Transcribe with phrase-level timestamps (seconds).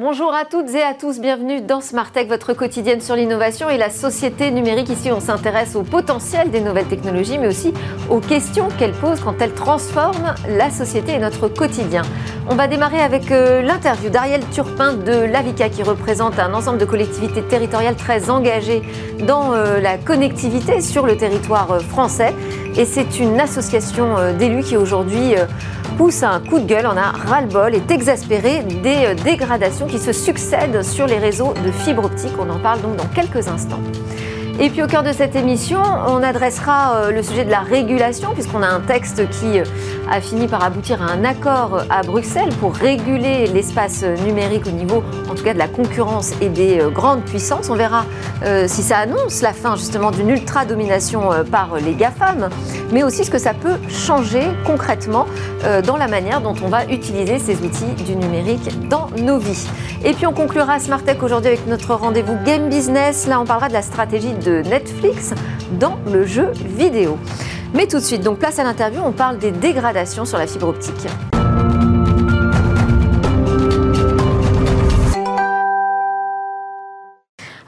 [0.00, 3.76] Bonjour à toutes et à tous, bienvenue dans Smart Tech, votre quotidienne sur l'innovation et
[3.76, 4.88] la société numérique.
[4.88, 7.74] Ici, on s'intéresse au potentiel des nouvelles technologies, mais aussi
[8.08, 12.00] aux questions qu'elles posent quand elles transforment la société et notre quotidien.
[12.48, 16.86] On va démarrer avec euh, l'interview d'Ariel Turpin de l'Avica, qui représente un ensemble de
[16.86, 18.80] collectivités territoriales très engagées
[19.26, 22.34] dans euh, la connectivité sur le territoire euh, français.
[22.76, 25.34] Et c'est une association d'élus qui aujourd'hui
[26.00, 30.12] pousse un coup de gueule, en a ras-le-bol, est exaspéré des euh, dégradations qui se
[30.12, 32.32] succèdent sur les réseaux de fibre optique.
[32.38, 33.80] On en parle donc dans quelques instants.
[34.62, 38.34] Et puis au cœur de cette émission, on adressera euh, le sujet de la régulation,
[38.34, 39.64] puisqu'on a un texte qui euh,
[40.10, 45.02] a fini par aboutir à un accord à Bruxelles pour réguler l'espace numérique au niveau,
[45.30, 47.70] en tout cas, de la concurrence et des euh, grandes puissances.
[47.70, 48.04] On verra
[48.66, 52.48] si ça annonce la fin justement d'une ultra-domination par les GAFAM,
[52.90, 55.26] mais aussi ce que ça peut changer concrètement
[55.86, 59.68] dans la manière dont on va utiliser ces outils du numérique dans nos vies.
[60.02, 63.26] Et puis on conclura Smart Tech aujourd'hui avec notre rendez-vous Game Business.
[63.26, 65.32] Là, on parlera de la stratégie de Netflix
[65.78, 67.18] dans le jeu vidéo.
[67.74, 70.68] Mais tout de suite, donc place à l'interview, on parle des dégradations sur la fibre
[70.68, 71.06] optique.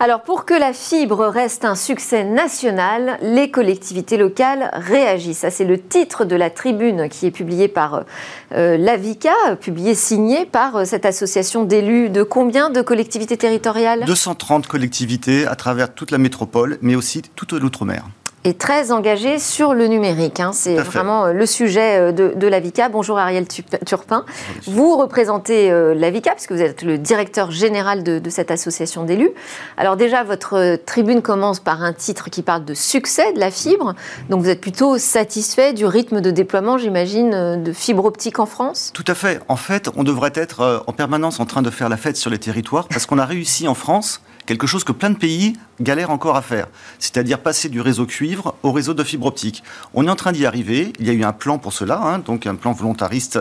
[0.02, 5.38] Alors pour que la fibre reste un succès national, les collectivités locales réagissent.
[5.38, 8.02] Ça c'est le titre de la tribune qui est publiée par
[8.50, 14.04] euh, l'AVICA, publiée signée par euh, cette association d'élus de combien de collectivités territoriales?
[14.04, 18.02] 230 collectivités à travers toute la métropole, mais aussi toute l'outre-mer
[18.44, 20.40] est très engagé sur le numérique.
[20.40, 20.50] Hein.
[20.52, 22.88] C'est vraiment euh, le sujet euh, de, de l'AVICA.
[22.88, 23.46] Bonjour Ariel
[23.86, 24.24] Turpin.
[24.66, 29.30] Vous représentez euh, l'AVICA, puisque vous êtes le directeur général de, cette association d'élus.
[29.76, 33.94] Alors déjà, votre tribune commence par un titre qui parle de succès de la fibre.
[34.30, 38.90] Donc vous êtes plutôt satisfait du rythme de déploiement, j'imagine, de fibre optique en France?
[38.94, 39.40] Tout à fait.
[39.48, 42.38] En fait, on devrait être en permanence en train de faire la fête sur les
[42.38, 46.36] territoires, parce qu'on a réussi en France quelque chose que plein de pays galèrent encore
[46.36, 46.66] à faire,
[46.98, 49.62] c'est-à-dire passer du réseau cuivre au réseau de fibre optique.
[49.94, 52.18] On est en train d'y arriver, il y a eu un plan pour cela, hein,
[52.18, 53.38] donc un plan volontariste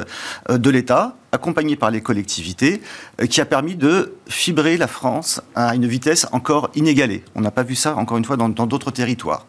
[0.50, 2.82] euh, de l'État, accompagné par les collectivités,
[3.22, 7.24] euh, qui a permis de fibrer la France à une vitesse encore inégalée.
[7.36, 9.46] On n'a pas vu ça, encore une fois, dans d'autres territoires.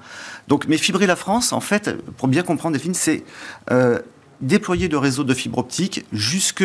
[0.48, 3.24] Donc, mais fibrer la France, en fait, pour bien comprendre, Delphine, c'est
[3.70, 3.98] euh,
[4.40, 6.64] déployer le réseau de fibre optique jusque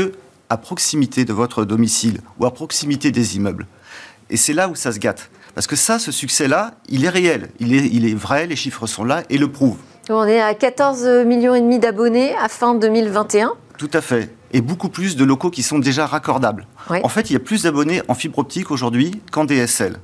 [0.49, 3.67] à proximité de votre domicile ou à proximité des immeubles.
[4.29, 5.29] Et c'est là où ça se gâte.
[5.55, 8.85] Parce que ça, ce succès-là, il est réel, il est, il est vrai, les chiffres
[8.85, 9.79] sont là et le prouvent.
[10.09, 13.53] On est à 14 millions et demi d'abonnés à fin 2021.
[13.77, 14.33] Tout à fait.
[14.51, 16.67] Et beaucoup plus de locaux qui sont déjà raccordables.
[16.89, 19.97] En fait, il y a plus d'abonnés en fibre optique aujourd'hui qu'en DSL.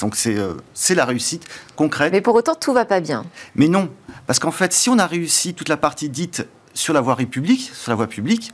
[0.00, 2.12] Donc euh, c'est la réussite concrète.
[2.12, 3.24] Mais pour autant, tout va pas bien.
[3.54, 3.88] Mais non,
[4.26, 7.70] parce qu'en fait, si on a réussi toute la partie dite sur la voie publique,
[7.72, 8.52] sur la voie publique,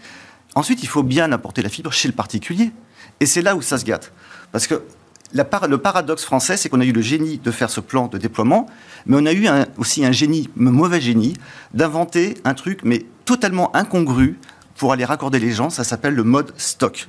[0.55, 2.71] ensuite il faut bien apporter la fibre chez le particulier.
[3.19, 4.13] Et c'est là où ça se gâte.
[4.53, 4.83] Parce que
[5.33, 8.67] le paradoxe français, c'est qu'on a eu le génie de faire ce plan de déploiement,
[9.07, 9.47] mais on a eu
[9.79, 11.35] aussi un génie, un mauvais génie,
[11.75, 14.39] d'inventer un truc, mais totalement incongru
[14.77, 15.71] pour aller raccorder les gens.
[15.71, 17.09] Ça s'appelle le mode stock.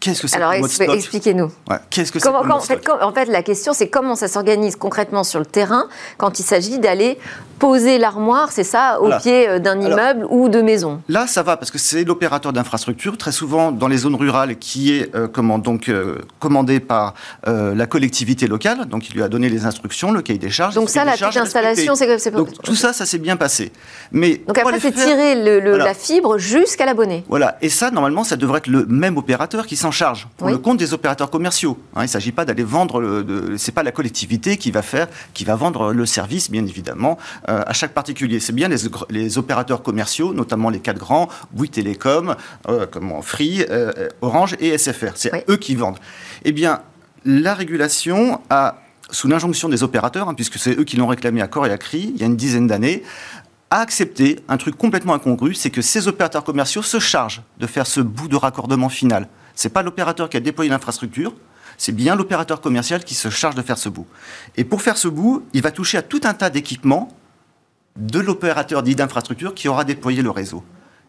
[0.00, 1.52] Qu'est-ce que c'est Alors, expliquez-nous.
[1.90, 5.38] Qu'est-ce que c'est en, fait, en fait, la question, c'est comment ça s'organise concrètement sur
[5.38, 7.18] le terrain quand il s'agit d'aller
[7.58, 11.02] poser l'armoire, c'est ça, au pied euh, d'un immeuble ou de maison?
[11.10, 14.94] Là, ça va parce que c'est l'opérateur d'infrastructure, très souvent dans les zones rurales, qui
[14.94, 18.86] est euh, comment, donc, euh, commandé par la collectivité locale.
[18.86, 20.74] Donc, il lui a donné les instructions, le cahier des charges.
[20.74, 23.70] Donc, ça, la petite installation, c'est Donc, tout ça, ça s'est bien passé.
[24.12, 27.24] Mais donc, après, c'est tirer la fibre jusqu'à l'abonné.
[27.28, 27.58] Voilà.
[27.60, 30.78] Et ça, normalement, ça devrait être le même opérateur qui s'en charge pour le compte
[30.78, 31.78] des opérateurs commerciaux.
[31.94, 35.08] Hein, il ne s'agit pas d'aller vendre, le, c'est pas la collectivité qui va faire,
[35.34, 37.18] qui va vendre le service, bien évidemment,
[37.48, 38.40] euh, à chaque particulier.
[38.40, 42.36] C'est bien les, opérateurs commerciaux, notamment les quatre grands, Bouygues Télécom,
[42.68, 45.12] euh, comment, Free, euh, Orange et SFR.
[45.14, 45.98] C'est eux qui vendent.
[46.44, 46.80] Eh bien,
[47.24, 48.76] la régulation a
[49.10, 51.78] sous l'injonction des opérateurs, hein, puisque c'est eux qui l'ont réclamé à corps et à
[51.78, 53.02] cri, il y a une dizaine d'années,
[53.70, 57.86] a accepté un truc complètement incongru, c'est que ces opérateurs commerciaux se chargent de faire
[57.86, 59.28] ce bout de raccordement final.
[59.54, 61.34] Ce n'est pas l'opérateur qui a déployé l'infrastructure,
[61.76, 64.06] c'est bien l'opérateur commercial qui se charge de faire ce bout.
[64.56, 67.08] Et pour faire ce bout, il va toucher à tout un tas d'équipements
[67.96, 70.62] de l'opérateur dit d'infrastructure qui aura déployé le réseau.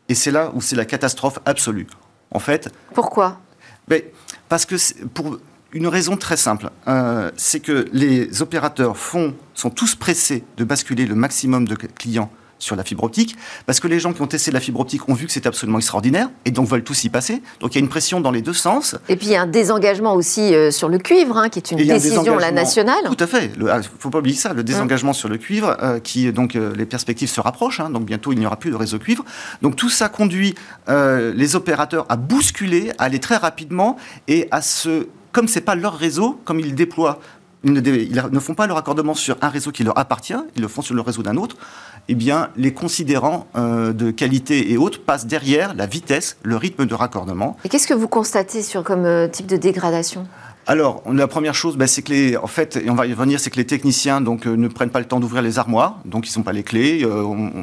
[0.10, 1.88] Et c'est là où c'est la catastrophe absolue.
[2.32, 2.70] En fait.
[2.94, 3.40] Pourquoi?
[3.88, 4.02] ben,
[4.50, 4.76] Parce que
[5.08, 5.40] pour
[5.74, 11.06] une raison très simple, euh, c'est que les opérateurs font, sont tous pressés de basculer
[11.06, 13.36] le maximum de clients sur la fibre optique,
[13.66, 15.80] parce que les gens qui ont testé la fibre optique ont vu que c'était absolument
[15.80, 17.42] extraordinaire, et donc veulent tous y passer.
[17.60, 18.96] Donc il y a une pression dans les deux sens.
[19.10, 21.72] Et puis il y a un désengagement aussi euh, sur le cuivre, hein, qui est
[21.72, 23.04] une décision la nationale.
[23.06, 23.52] Tout à fait.
[23.56, 26.56] Il ne ah, faut pas oublier ça, le désengagement sur le cuivre, euh, qui donc
[26.56, 29.26] euh, les perspectives se rapprochent, hein, donc bientôt il n'y aura plus de réseau cuivre.
[29.62, 30.56] Donc tout ça conduit
[30.88, 33.98] les opérateurs à bousculer, à aller très rapidement
[34.28, 37.20] et à se comme c'est pas leur réseau, comme ils déploient
[37.64, 40.82] ils ne, font pas leur accordement sur un réseau qui leur appartient, ils le font
[40.82, 41.58] sur le réseau d'un autre,
[42.08, 46.86] eh bien, les considérants euh, de qualité et autres passent derrière la vitesse, le rythme
[46.86, 47.58] de raccordement.
[47.64, 50.28] Et qu'est-ce que vous constatez sur comme euh, type de dégradation?
[50.68, 53.40] Alors, la première chose, ben, c'est que les, en fait, et on va y revenir,
[53.40, 56.30] c'est que les techniciens donc euh, ne prennent pas le temps d'ouvrir les armoires, donc
[56.30, 57.06] ils n'ont pas les clés,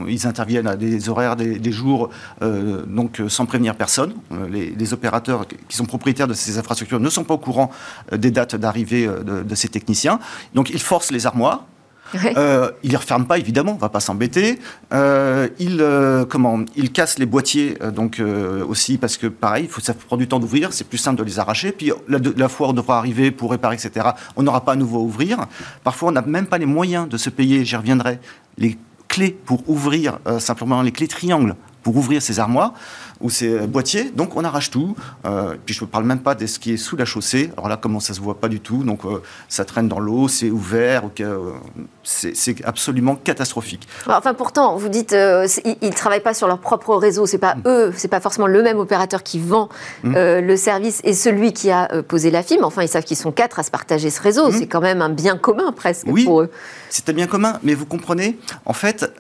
[0.09, 4.15] ils interviennent à des horaires, des, jours, donc sans prévenir personne.
[4.51, 7.71] Les, opérateurs qui sont propriétaires de ces infrastructures ne sont pas au courant
[8.11, 10.19] des dates d'arrivée de, de, ces techniciens,
[10.55, 11.67] donc ils forcent les armoires.
[12.15, 14.59] Euh, il les referme pas, évidemment, on va pas s'embêter.
[14.93, 16.25] Euh, il, euh,
[16.77, 18.23] il casse les boîtiers, donc
[18.69, 21.39] aussi, parce que pareil, faut, ça prend du temps d'ouvrir, c'est plus simple de les
[21.39, 21.73] arracher.
[21.73, 24.99] Puis la, la fois on devra arriver pour réparer, etc., on n'aura pas à nouveau
[24.99, 25.47] à ouvrir.
[25.85, 28.19] Parfois, on n'a même pas les moyens de se payer, j'y reviendrai,
[28.57, 28.79] les
[29.09, 32.75] clés pour ouvrir simplement les clés triangles pour ouvrir ces armoires
[33.21, 34.11] ou ces boîtiers.
[34.11, 34.97] Donc on arrache tout.
[35.25, 37.51] Euh, puis je ne parle même pas de ce qui est sous la chaussée.
[37.57, 38.85] Alors là, comment ça se voit pas du tout?
[38.85, 41.03] Donc euh, ça traîne dans l'eau, c'est ouvert.
[41.21, 41.53] Euh,
[42.05, 43.89] c'est absolument catastrophique.
[44.07, 47.27] Enfin pourtant, vous dites, ils ne travaillent pas sur leur propre réseau.
[47.27, 47.63] C'est pas mm.
[47.67, 49.69] eux, c'est pas forcément le même opérateur qui vend
[50.05, 50.13] mm.
[50.15, 52.65] le service et celui qui a posé la fibre.
[52.65, 54.49] Enfin, ils savent qu'ils sont quatre à se partager ce réseau.
[54.49, 54.53] Mm.
[54.53, 56.51] C'est quand même un bien commun presque pour eux.
[56.91, 59.11] C'est un bien commun, mais vous comprenez, en fait,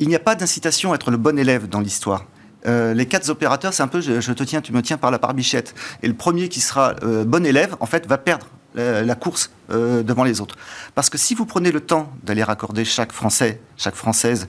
[0.00, 2.24] il n'y a pas d'incitation à être le bon élève dans l'histoire.
[2.68, 5.18] Euh, les quatre opérateurs, c'est un peu je, te tiens, tu me tiens par la
[5.18, 5.74] barbichette.
[6.02, 10.04] Et le premier qui sera euh, bon élève, en fait, va perdre la, course euh,
[10.04, 10.56] devant les autres.
[10.94, 14.46] Parce que si vous prenez le temps d'aller raccorder chaque Français, chaque Française,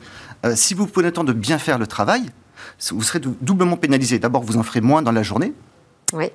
[0.53, 2.29] si vous prenez le temps de bien faire le travail,
[2.91, 4.19] vous serez doublement pénalisé.
[4.19, 5.53] D'abord, vous en ferez moins dans la journée.
[6.13, 6.25] Oui.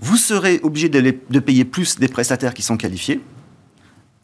[0.00, 3.20] Vous serez obligé de payer plus des prestataires qui sont qualifiés.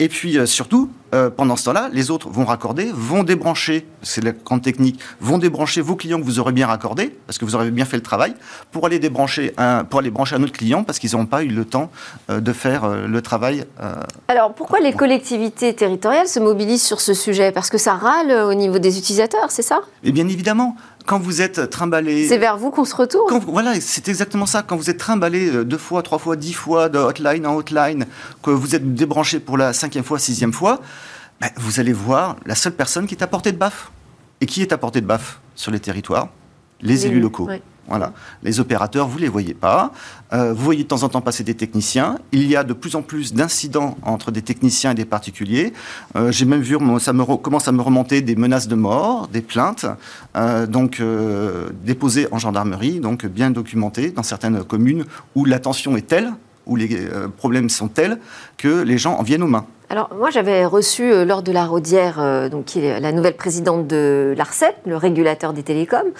[0.01, 4.25] Et puis euh, surtout, euh, pendant ce temps-là, les autres vont raccorder, vont débrancher, c'est
[4.25, 7.55] la grande technique, vont débrancher vos clients que vous aurez bien raccordés, parce que vous
[7.55, 8.35] aurez bien fait le travail,
[8.73, 11.49] pour aller débrancher un, pour aller brancher un autre client, parce qu'ils n'auront pas eu
[11.49, 11.93] le temps
[12.29, 13.65] euh, de faire le travail.
[14.27, 17.53] Alors pourquoi les collectivités territoriales se mobilisent sur ce sujet?
[17.53, 19.83] Parce que ça râle au niveau des utilisateurs, c'est ça?
[20.03, 20.77] Et bien évidemment
[21.07, 22.29] quand vous êtes trimballé.
[22.29, 23.39] C'est vers vous qu'on se retourne.
[23.47, 24.63] voilà, c'est exactement ça.
[24.63, 28.07] Quand vous êtes trimballé euh, deux fois, trois fois, dix fois de hotline en hotline,
[28.43, 30.81] que vous êtes débranché pour la cinquième fois, sixième fois,
[31.41, 33.91] ben, vous allez voir la seule personne qui est à portée de baffe.
[34.41, 36.29] Et qui est à portée de baffe sur les territoires?
[36.81, 37.49] Les, élus locaux.
[37.89, 38.13] Voilà.
[38.43, 39.93] Les opérateurs, vous ne les voyez pas.
[40.33, 42.19] Euh, vous voyez de temps en temps passer des techniciens.
[42.33, 45.73] Il y a de plus en plus d'incidents entre des techniciens et des particuliers.
[46.17, 49.43] Euh, j'ai même vu, ça me commence à me remonter des menaces de mort, des
[49.43, 49.87] plaintes,
[50.37, 51.03] euh, donc
[51.85, 55.05] déposées en gendarmerie, donc bien documentées dans certaines communes
[55.35, 56.33] où la tension est telle,
[56.67, 56.89] où les
[57.37, 58.19] problèmes sont tels
[58.57, 59.67] que les gens en viennent aux mains.
[59.91, 64.35] Alors moi j'avais reçu euh, lors de la Rodière, euh, donc, la nouvelle présidente de
[64.37, 66.11] l'ARCEP, le régulateur des télécoms,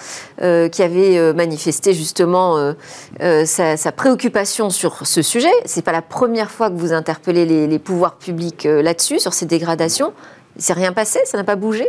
[0.41, 2.73] euh, qui avait manifesté justement
[3.19, 5.51] sa, préoccupation sur ce sujet.
[5.65, 9.45] C'est pas la première fois que vous interpellez les, les pouvoirs publics là-dessus, sur ces
[9.45, 10.13] dégradations.
[10.57, 11.87] Il s'est rien passé, ça n'a pas bougé?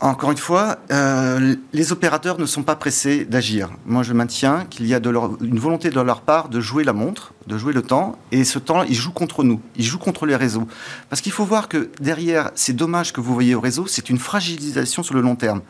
[0.00, 3.70] Encore une fois, euh, les opérateurs ne sont pas pressés d'agir.
[3.86, 6.84] Moi, je maintiens qu'il y a de leur, une volonté de leur part de jouer
[6.84, 9.98] la montre, de jouer le temps, et ce temps, ils jouent contre nous, ils jouent
[9.98, 10.68] contre les réseaux.
[11.08, 14.18] Parce qu'il faut voir que derrière ces dommages que vous voyez au réseau, c'est une
[14.18, 15.62] fragilisation sur le long terme.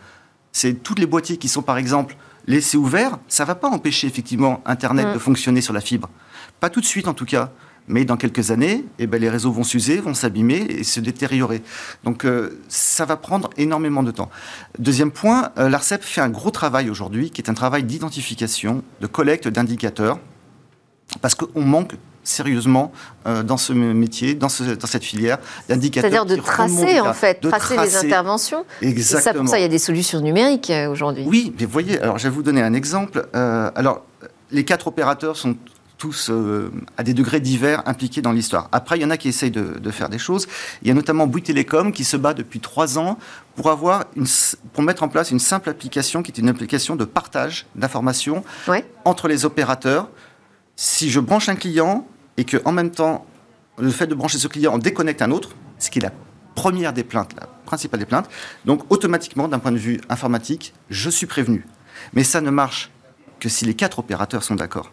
[0.51, 2.17] C'est tous les boîtiers qui sont, par exemple,
[2.49, 5.15] laissés ouverts, ça ne va pas empêcher effectivement Internet mm.
[5.15, 6.11] de fonctionner sur la fibre.
[6.59, 7.53] Pas tout de suite, en tout cas.
[7.89, 11.63] Mais dans quelques années, eh ben, les réseaux vont s'user, vont s'abîmer et se détériorer.
[12.05, 14.29] Donc euh, ça va prendre énormément de temps.
[14.79, 19.07] Deuxième point, euh, l'ARCEP fait un gros travail aujourd'hui, qui est un travail d'identification, de
[19.07, 20.19] collecte d'indicateurs,
[21.21, 22.91] parce qu'on manque sérieusement
[23.29, 25.39] euh, dans ce métier, dans, cette filière,
[25.69, 26.11] d'indicateurs.
[26.11, 28.65] C'est-à-dire de tracer, en fait, tracer, les interventions.
[28.83, 29.21] Exactement.
[29.21, 31.25] Et ça, pour ça, il y a des solutions numériques aujourd'hui.
[31.25, 33.29] Oui, mais voyez, alors je vais vous donner un exemple.
[33.33, 34.03] alors,
[34.51, 35.57] les quatre opérateurs sont
[35.99, 38.69] tous euh, à des degrés divers impliqués dans l'histoire.
[38.73, 40.47] Après, il y en a qui essayent de, faire des choses.
[40.83, 43.19] Il y a notamment Bouygues Télécom qui se bat depuis trois ans
[43.55, 44.27] pour, avoir une,
[44.73, 48.45] pour mettre en place une simple application qui est une application de partage d'informations
[49.05, 50.09] entre les opérateurs.
[50.77, 53.25] Si je branche un client et que en même temps,
[53.79, 56.13] le fait de brancher ce client en déconnecte un autre, ce qui est la
[56.55, 58.29] première des plaintes, la principale des plaintes,
[58.65, 61.67] donc automatiquement, d'un point de vue informatique, je suis prévenu.
[62.13, 62.91] Mais ça ne marche
[63.41, 64.91] que si les quatre opérateurs sont d'accord.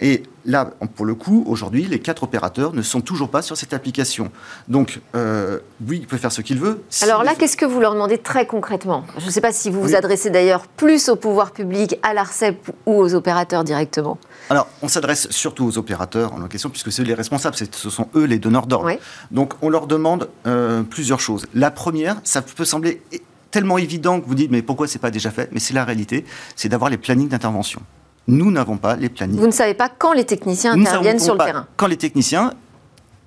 [0.00, 3.72] Et là, pour le coup, aujourd'hui, les quatre opérateurs ne sont toujours pas sur cette
[3.72, 4.30] application.
[4.68, 6.82] Donc, euh, oui, il peut faire ce qu'il veut.
[7.02, 9.04] Alors là, qu'est-ce que vous leur demandez très concrètement?
[9.18, 12.70] Je ne sais pas si vous vous adressez d'ailleurs plus au pouvoir public, à l'ARCEP
[12.86, 14.18] ou aux opérateurs directement.
[14.50, 18.24] Alors, on s'adresse surtout aux opérateurs en question, puisque c'est les responsables, ce sont eux
[18.24, 18.90] les donneurs d'ordre.
[19.30, 21.46] Donc, on leur demande euh, plusieurs choses.
[21.54, 23.02] La première, ça peut sembler
[23.50, 25.48] tellement évident que vous dites, mais pourquoi c'est pas déjà fait?
[25.52, 26.24] Mais c'est la réalité,
[26.56, 27.80] c'est d'avoir les plannings d'intervention.
[28.28, 29.40] Nous n'avons pas les plannings.
[29.40, 32.52] Vous ne savez pas quand les techniciens interviennent sur le terrain Quand les techniciens,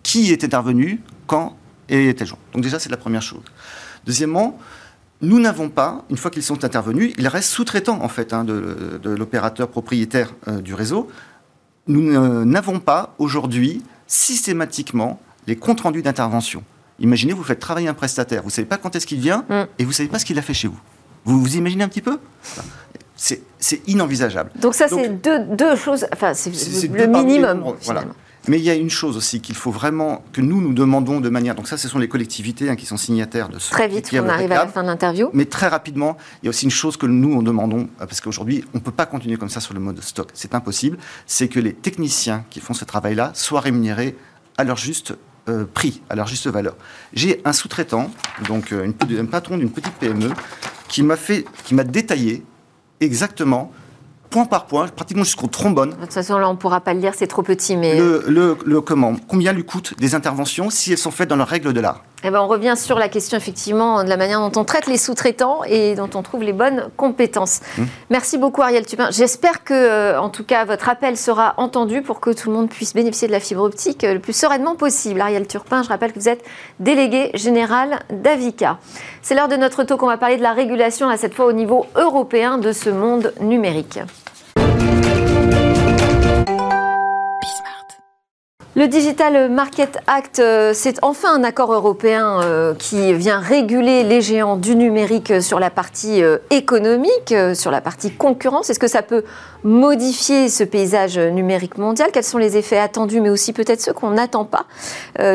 [0.03, 1.57] qui est intervenu, quand
[1.89, 2.37] et tel jour.
[2.53, 3.43] Donc déjà, c'est la première chose.
[4.05, 4.57] Deuxièmement,
[5.21, 8.99] nous n'avons pas, une fois qu'ils sont intervenus, ils restent sous-traitants en fait hein, de,
[9.03, 11.09] l'opérateur propriétaire euh, du réseau.
[11.87, 16.63] Nous n'avons pas aujourd'hui systématiquement les comptes rendus d'intervention.
[16.99, 19.63] Imaginez, vous faites travailler un prestataire, vous ne savez pas quand est-ce qu'il vient mm.
[19.79, 20.79] et vous ne savez pas ce qu'il a fait chez vous.
[21.25, 22.19] Vous vous imaginez un petit peu?
[23.59, 24.51] C'est inenvisageable.
[24.55, 27.75] Donc ça, c'est deux, choses, enfin, c'est le minimum.
[27.83, 28.03] Voilà.
[28.47, 31.29] Mais il y a une chose aussi qu'il faut vraiment que nous nous demandons de
[31.29, 31.53] manière.
[31.53, 33.69] Donc ça, ce sont les collectivités hein, qui sont signataires de ce.
[33.69, 35.29] Très vite, on arrive à la fin de l'interview.
[35.33, 38.19] Mais très rapidement, il y a aussi une chose que nous nous demandons euh, parce
[38.19, 40.29] qu'aujourd'hui, on ne peut pas continuer comme ça sur le mode stock.
[40.33, 40.97] C'est impossible.
[41.27, 44.15] C'est que les techniciens qui font ce travail-là soient rémunérés
[44.57, 45.13] à leur juste
[45.47, 46.75] euh, prix, à leur juste valeur.
[47.13, 48.09] J'ai un sous-traitant,
[48.47, 50.31] donc euh, une, un patron d'une petite PME,
[50.87, 52.43] qui m'a fait, qui m'a détaillé
[53.01, 53.71] exactement
[54.29, 55.89] point par point, pratiquement jusqu'au trombone.
[55.89, 57.97] De toute façon, là, on ne pourra pas le lire, c'est trop petit, mais...
[57.97, 61.73] Le, le, comment Combien lui coûtent des interventions si elles sont faites dans leurs règles
[61.73, 62.01] de l'art?
[62.23, 64.97] Eh ben, on revient sur la question effectivement de la manière dont on traite les
[64.97, 67.61] sous-traitants et dont on trouve les bonnes compétences.
[67.77, 67.83] Mmh.
[68.09, 69.09] Merci beaucoup Ariel Tupin.
[69.11, 72.69] J'espère que, euh, en tout cas, votre appel sera entendu pour que tout le monde
[72.69, 75.19] puisse bénéficier de la fibre optique euh, le plus sereinement possible.
[75.21, 76.43] Ariel Turpin, je rappelle que vous êtes
[76.79, 78.77] délégué général d'Avica.
[79.21, 80.01] C'est l'heure de notre talk.
[80.03, 83.33] On va parler de la régulation, à cette fois au niveau européen de ce monde
[83.39, 83.99] numérique.
[88.73, 94.21] Le Digital Market Act, euh, c'est enfin un accord européen euh, qui vient réguler les
[94.21, 98.69] géants du numérique sur la partie euh, économique, sur la partie concurrence.
[98.69, 99.25] Est-ce que ça peut
[99.65, 102.11] modifier ce paysage numérique mondial?
[102.13, 104.65] Quels sont les effets attendus, mais aussi peut-être ceux qu'on n'attend pas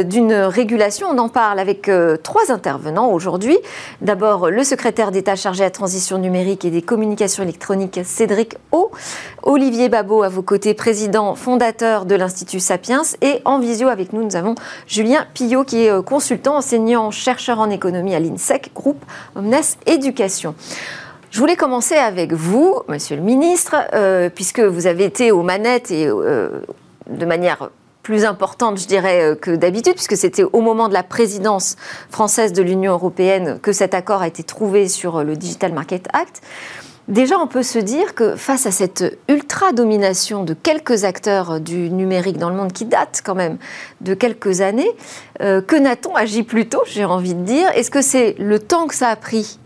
[0.03, 1.07] d'une régulation?
[1.13, 1.89] On en parle avec
[2.25, 3.57] trois intervenants aujourd'hui.
[4.01, 8.91] D'abord, le secrétaire d'État chargé à la transition numérique et des communications électroniques, Cédric O.
[9.45, 13.03] Olivier Babot, à vos côtés, président fondateur de l'Institut Sapiens.
[13.45, 14.55] En visio avec nous, nous avons
[14.87, 19.05] Julien Pillot, qui est euh, consultant, enseignant, chercheur en économie à l'INSEC, groupe
[19.35, 19.55] Omnes
[19.87, 20.55] Éducation.
[21.31, 25.91] Je voulais commencer avec vous, Monsieur le Ministre, euh, puisque vous avez été aux manettes
[25.91, 26.61] et euh,
[27.11, 27.71] de manière
[28.03, 31.75] plus importante, je dirais, que d'habitude, puisque c'était au moment de la présidence
[32.09, 36.41] française de l'Union européenne que cet accord a été trouvé sur le Digital Market Act.
[37.09, 42.37] Déjà, on peut se dire que face à cette ultra-domination de quelques acteurs du numérique
[42.37, 43.59] dans le monde, qui date quand même
[44.01, 44.91] de quelques années,
[45.39, 48.95] que n'a-t-on agi plus tôt, j'ai envie de dire Est-ce que c'est le temps que
[48.97, 49.61] ça a pris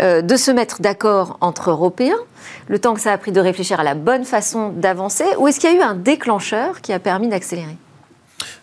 [0.00, 2.18] euh, de se mettre d'accord entre Européens,
[2.68, 5.60] le temps que ça a pris de réfléchir à la bonne façon d'avancer, ou est-ce
[5.60, 7.76] qu'il y a eu un déclencheur qui a permis d'accélérer?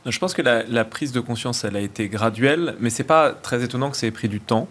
[0.05, 3.31] Je pense que la, la, prise de conscience, elle a été graduelle, mais c'est pas
[3.31, 4.67] très étonnant que ça ait pris du temps.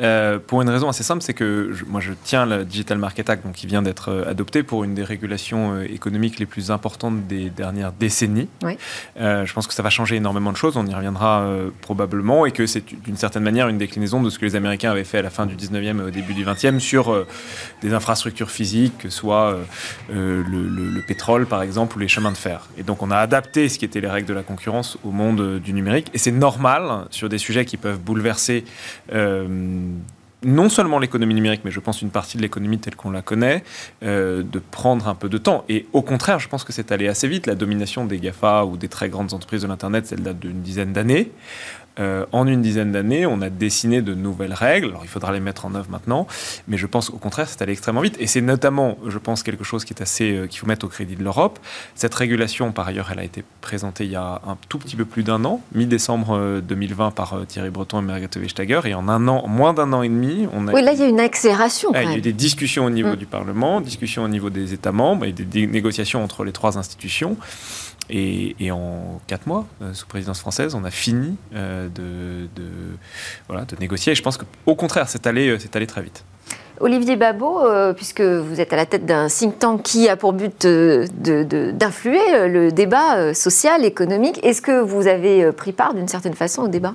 [0.00, 3.44] Euh, pour une raison assez simple, c'est que moi je tiens le Digital Market Act,
[3.44, 7.26] donc qui vient d'être euh, adopté pour une des régulations euh, économiques les plus importantes
[7.26, 8.48] des dernières décennies.
[9.16, 11.46] je pense que ça va changer énormément de choses, on y reviendra
[11.80, 15.04] probablement, et que c'est d'une certaine manière une déclinaison de ce que les Américains avaient
[15.04, 17.26] fait à la fin du 19e et au début du 20e sur
[17.82, 19.56] des infrastructures physiques, que soit
[20.10, 22.68] le, le, pétrole par exemple ou les chemins de fer.
[22.76, 25.58] Et donc on a adapté ce qui était les règles de la concurrence au monde
[25.58, 28.64] du numérique, et c'est normal sur des sujets qui peuvent bouleverser
[30.44, 33.64] non seulement l'économie numérique, mais je pense une partie de l'économie telle qu'on la connaît,
[34.02, 35.64] euh, de prendre un peu de temps.
[35.68, 37.46] Et au contraire, je pense que c'est allé assez vite.
[37.46, 40.92] La domination des GAFA ou des très grandes entreprises de l'Internet, elle date d'une dizaine
[40.92, 41.32] d'années.
[41.98, 44.88] Euh, en une dizaine d'années, on a dessiné de nouvelles règles.
[44.88, 46.26] Alors, il faudra les mettre en œuvre maintenant,
[46.68, 48.16] mais je pense au contraire, c'est allé extrêmement vite.
[48.20, 50.88] Et c'est notamment, je pense, quelque chose qui est assez, euh, qu'il faut mettre au
[50.88, 51.58] crédit de l'Europe.
[51.94, 55.04] Cette régulation, par ailleurs, elle a été présentée il y a un tout petit peu
[55.04, 59.26] plus d'un an, mi-décembre 2020 euh, par Thierry Breton et Margrethe Vestager, et en un
[59.28, 60.72] an, moins d'un an et demi, on a.
[60.72, 61.90] Oui, là, il y a une accélération.
[61.94, 63.16] il y a eu des discussions au niveau mm.
[63.16, 67.36] du Parlement, discussions au niveau des États membres, et des négociations entre les trois institutions.
[68.10, 72.48] Et, en quatre mois, euh, sous présidence française, on a fini euh, de,
[73.48, 74.12] voilà, de négocier.
[74.12, 76.24] Et je pense qu'au contraire, c'est allé, euh, allé très vite.
[76.80, 77.62] Olivier Babot,
[77.96, 82.70] puisque vous êtes à la tête d'un think tank qui a pour but d'influer le
[82.70, 86.94] débat social, économique, est-ce que vous avez pris part d'une certaine façon au débat?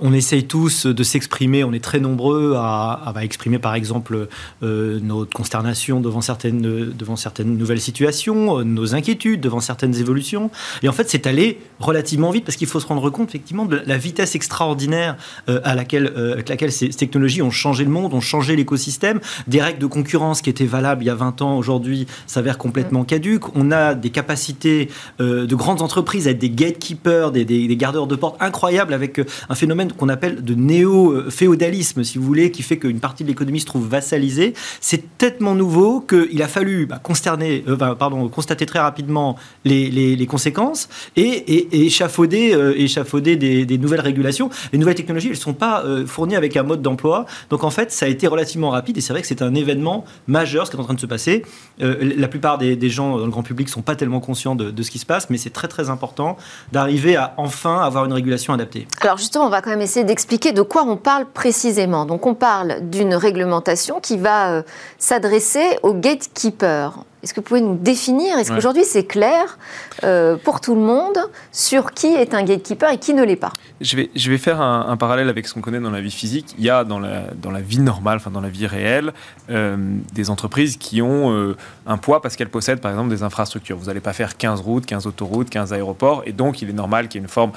[0.00, 4.28] On essaye tous de s'exprimer, on est très nombreux à, exprimer par exemple
[4.62, 10.50] euh, notre consternation devant certaines, devant certaines nouvelles situations, euh, nos inquiétudes devant certaines évolutions.
[10.82, 13.80] Et en fait, c'est allé relativement vite parce qu'il faut se rendre compte effectivement de
[13.84, 15.16] la vitesse extraordinaire
[15.48, 19.20] euh, à laquelle, avec laquelle ces, technologies ont changé le monde, ont changé l'écosystème.
[19.46, 23.04] Des règles de concurrence qui étaient valables il y a 20 ans, aujourd'hui, s'avèrent complètement
[23.04, 23.54] caduques.
[23.56, 28.06] On a des capacités de grandes entreprises à être des gatekeepers, des, des, des gardeurs
[28.06, 32.78] de porte incroyables avec un phénomène qu'on appelle de néo-féodalisme, si vous voulez, qui fait
[32.78, 34.54] qu'une partie de l'économie se trouve vassalisée.
[34.80, 41.84] C'est tellement nouveau qu'il a fallu bah, euh, pardon, constater très rapidement les, conséquences et,
[41.86, 44.50] échafauder, euh, des, nouvelles régulations.
[44.72, 47.26] Les nouvelles technologies, elles ne sont pas euh, fournies avec un mode d'emploi.
[47.50, 50.04] Donc en fait, ça a été relativement rapide et c'est vrai que c'est un événement
[50.26, 51.44] majeur ce qui est en train de se passer.
[51.78, 54.70] la plupart des, des, gens dans le grand public ne sont pas tellement conscients de,
[54.70, 56.36] de ce qui se passe, mais c'est très très important
[56.72, 58.86] d'arriver à enfin avoir une régulation adaptée.
[59.00, 62.06] Alors justement, on va quand même essayer d'expliquer de quoi on parle précisément.
[62.06, 64.62] Donc on parle d'une réglementation qui va euh,
[64.98, 67.04] s'adresser aux gatekeepers.
[67.22, 68.38] Est-ce que vous pouvez nous définir?
[68.38, 69.58] Est-ce qu'aujourd'hui c'est clair
[70.04, 71.18] euh, pour tout le monde
[71.50, 73.52] sur qui est un gatekeeper et qui ne l'est pas?
[73.80, 76.54] Je vais, je vais faire un, parallèle avec ce qu'on connaît dans la vie physique.
[76.58, 79.12] Il y a dans la, dans la vie normale, enfin dans la vie réelle,
[79.50, 79.76] euh,
[80.12, 83.76] des entreprises qui ont un poids parce qu'elles possèdent par exemple des infrastructures.
[83.76, 87.08] Vous n'allez pas faire 15 routes, 15 autoroutes, 15 aéroports et donc il est normal
[87.08, 87.50] qu'il y ait une forme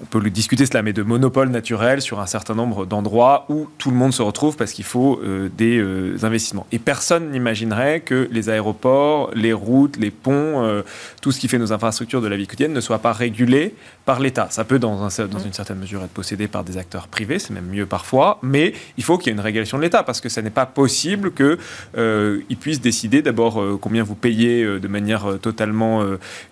[0.00, 3.68] on peut le discuter cela, mais de monopole naturel sur un certain nombre d'endroits où
[3.78, 6.66] tout le monde se retrouve parce qu'il faut euh, des euh, investissements.
[6.72, 10.82] Et personne n'imaginerait que les aéroports, les routes, les ponts, euh,
[11.20, 13.74] tout ce qui fait nos infrastructures de la vie quotidienne ne soit pas régulé
[14.04, 14.48] par l'État.
[14.50, 15.08] Ça peut, dans, dans,
[15.38, 19.04] une certaine mesure, être possédé par des acteurs privés, c'est même mieux parfois, mais il
[19.04, 22.56] faut qu'il y ait une régulation de l'État parce que ce n'est pas possible qu'ils
[22.58, 26.04] puissent décider d'abord combien vous payez de manière totalement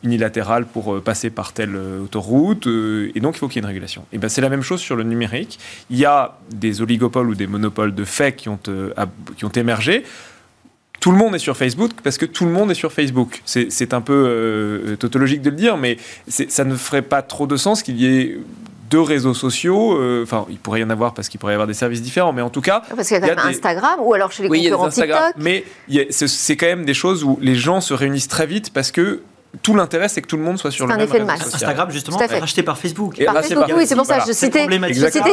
[0.03, 4.05] unilatérale pour passer par telle autoroute, et donc il faut qu'il y ait une régulation.
[4.13, 5.59] Et ben, c'est la même chose sur le numérique.
[5.91, 8.93] Il y a des oligopoles ou des monopoles de fait qui ont, euh,
[9.37, 10.05] qui ont émergé
[11.01, 13.43] tout le monde est sur Facebook parce que tout le monde est sur Facebook.
[13.45, 15.97] C'est un peu euh, tautologique de le dire, mais
[16.29, 18.39] ça ne ferait pas trop de sens qu'il y ait
[18.89, 19.99] deux réseaux sociaux.
[19.99, 22.33] Euh, enfin, il pourrait y en avoir parce qu'il pourrait y avoir des services différents,
[22.33, 22.83] mais en tout cas.
[22.95, 25.35] Parce qu'il y a, Instagram ou alors chez les oui, concurrents TikTok.
[25.39, 25.65] Mais
[26.11, 29.23] c'est quand même des choses où les gens se réunissent très vite parce que
[29.61, 31.55] tout l'intérêt, c'est que tout le monde soit sur le même réseau social.
[31.55, 33.23] Instagram, justement, racheté par Facebook.
[33.25, 34.25] par Facebook, oui, c'est pour ça.
[34.27, 34.67] Je citais,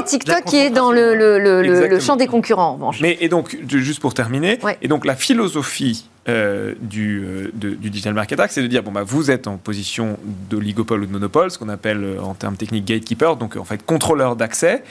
[0.04, 2.80] TikTok qui est dans le, le, champ des concurrents.
[3.02, 8.14] Mais et donc, juste pour terminer, et donc la philosophie euh, du, euh, du, Digital
[8.14, 11.50] Market Act, c'est de dire bon bah vous êtes en position d'oligopole ou de monopole,
[11.50, 14.84] ce qu'on appelle euh, en termes techniques gatekeeper, donc en fait contrôleur d'accès.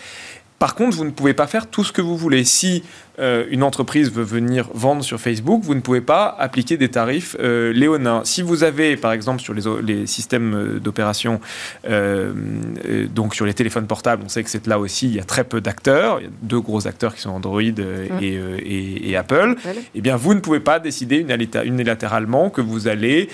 [0.58, 2.44] Par contre, vous ne pouvez pas faire tout ce que vous voulez.
[2.44, 2.82] Si
[3.20, 7.36] euh, une entreprise veut venir vendre sur Facebook, vous ne pouvez pas appliquer des tarifs
[7.40, 8.22] euh, léonins.
[8.24, 11.40] Si vous avez, par exemple, sur les, les systèmes euh, d'opération,
[13.14, 15.44] donc sur les téléphones portables, on sait que c'est là aussi, il y a très
[15.44, 16.20] peu d'acteurs.
[16.20, 19.56] Il y a deux gros acteurs qui sont Android et, Apple.
[19.94, 21.24] Eh bien, vous ne pouvez pas décider
[21.64, 23.28] unilatéralement que vous allez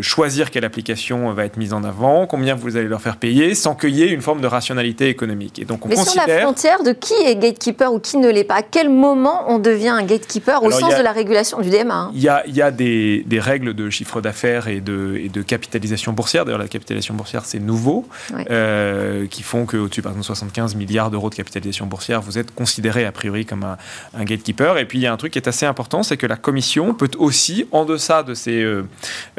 [0.00, 3.74] choisir quelle application va être mise en avant, combien vous allez leur faire payer, sans
[3.74, 5.58] qu'il y ait une forme de rationalité économique.
[5.58, 8.62] Et donc, on Mais la frontière de qui est gatekeeper ou qui ne l'est pas,
[8.62, 12.10] quel moment on devient un gatekeeper au sens de la régulation du DMA hein?
[12.14, 16.12] Il y a, y a des, règles de chiffre d'affaires et de, et de, capitalisation
[16.12, 16.44] boursière.
[16.44, 18.06] D'ailleurs, la capitalisation boursière, c'est nouveau,
[18.50, 23.04] euh, qui font qu'au-dessus, par exemple, 75 milliards d'euros de capitalisation boursière, vous êtes considéré
[23.04, 24.78] a priori comme un, gatekeeper.
[24.78, 26.94] Et puis, il y a un truc qui est assez important, c'est que la Commission
[26.94, 28.86] peut aussi, en deçà de ces, euh,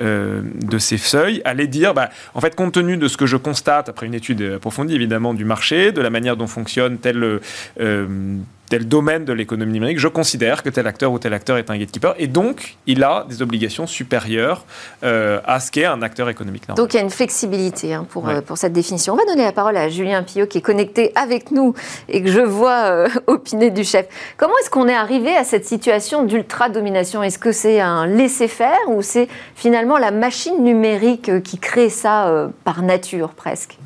[0.02, 3.38] euh, de ces seuils, aller dire, bah, en fait, compte tenu de ce que je
[3.38, 7.40] constate, après une étude approfondie évidemment du marché, de la manière dont fonctionne tel
[8.70, 11.78] tel domaine de l'économie numérique, je considère que tel acteur ou tel acteur est un
[11.78, 14.66] gatekeeper, et donc il a des obligations supérieures
[15.04, 18.28] euh, à ce qu'est un acteur économique Donc il y a une flexibilité hein, pour,
[18.28, 19.14] euh, pour cette définition.
[19.14, 21.74] On va donner la parole à Julien Pillot qui est connecté avec nous
[22.10, 24.08] et que je vois euh, opiner du chef.
[24.38, 27.22] Comment est-ce qu'on est arrivé à cette situation d'ultra-domination?
[27.22, 32.82] Est-ce que c'est un laisser-faire ou c'est finalement la machine numérique qui crée ça par
[32.82, 33.78] nature presque?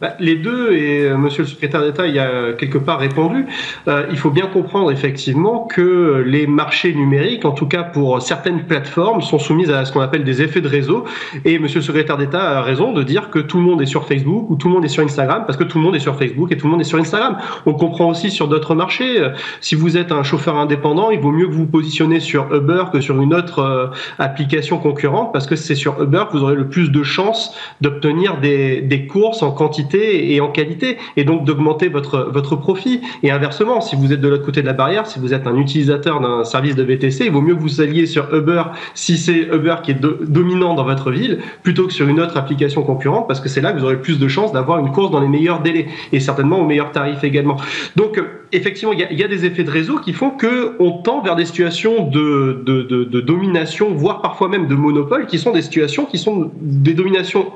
[0.00, 3.44] Bah, les deux, et euh, Monsieur le secrétaire d'État y a quelque part répondu,
[3.86, 8.64] euh, il faut bien comprendre effectivement que les marchés numériques, en tout cas pour certaines
[8.64, 11.04] plateformes, sont soumises à ce qu'on appelle des effets de réseau.
[11.44, 14.06] Et Monsieur le secrétaire d'État a raison de dire que tout le monde est sur
[14.06, 16.16] Facebook ou tout le monde est sur Instagram, parce que tout le monde est sur
[16.16, 17.36] Facebook et tout le monde est sur Instagram.
[17.66, 19.20] On comprend aussi sur d'autres marchés.
[19.20, 22.54] Euh, si vous êtes un chauffeur indépendant, il vaut mieux que vous vous positionnez sur
[22.54, 26.54] Uber que sur une autre application concurrente, parce que c'est sur Uber que vous aurez
[26.54, 31.44] le plus de chances d'obtenir des, des courses en quantité et en qualité, et donc
[31.44, 33.00] d'augmenter votre, votre profit.
[33.22, 35.56] Et inversement, si vous êtes de l'autre côté de la barrière, si vous êtes un
[35.56, 38.62] utilisateur d'un service de VTC, il vaut mieux que vous alliez sur Uber
[38.94, 42.82] si c'est Uber qui est dominant dans votre ville, plutôt que sur une autre application
[42.82, 45.20] concurrente, parce que c'est là que vous aurez plus de chances d'avoir une course dans
[45.20, 47.56] les meilleurs délais, et certainement aux meilleurs tarifs également.
[47.96, 48.20] Donc,
[48.52, 51.44] effectivement, il y, a, des effets de réseau qui font que on tend vers des
[51.44, 56.94] situations de, domination, voire parfois même de monopole, qui sont des situations qui sont des
[56.94, 57.52] dominations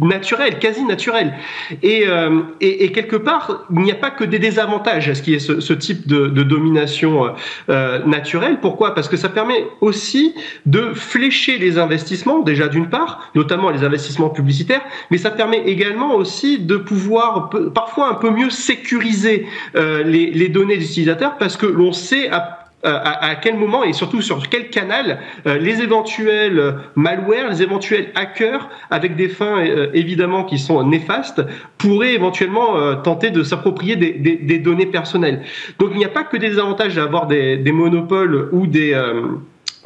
[0.00, 1.34] naturelles, quasi naturelles.
[1.82, 5.38] Et, euh, quelque part, il n'y a pas que des désavantages à ce qui est
[5.38, 7.34] ce, type de, domination
[7.68, 8.58] euh, naturelle.
[8.60, 8.94] Pourquoi?
[8.94, 10.34] Parce que ça permet aussi
[10.66, 16.14] de flécher les investissements, déjà d'une part, notamment les investissements publicitaires, mais ça permet également
[16.14, 21.56] aussi de pouvoir parfois un peu mieux sécuriser euh, les les, données des utilisateurs parce
[21.56, 26.74] que l'on sait à, à, quel moment et surtout sur quel canal euh, les éventuels
[26.94, 31.42] malwares, les éventuels hackers, avec des fins euh, évidemment qui sont néfastes,
[31.76, 35.42] pourraient éventuellement euh, tenter de s'approprier des, données personnelles.
[35.78, 38.94] Donc il n'y a pas que des avantages d'avoir des, des monopoles ou des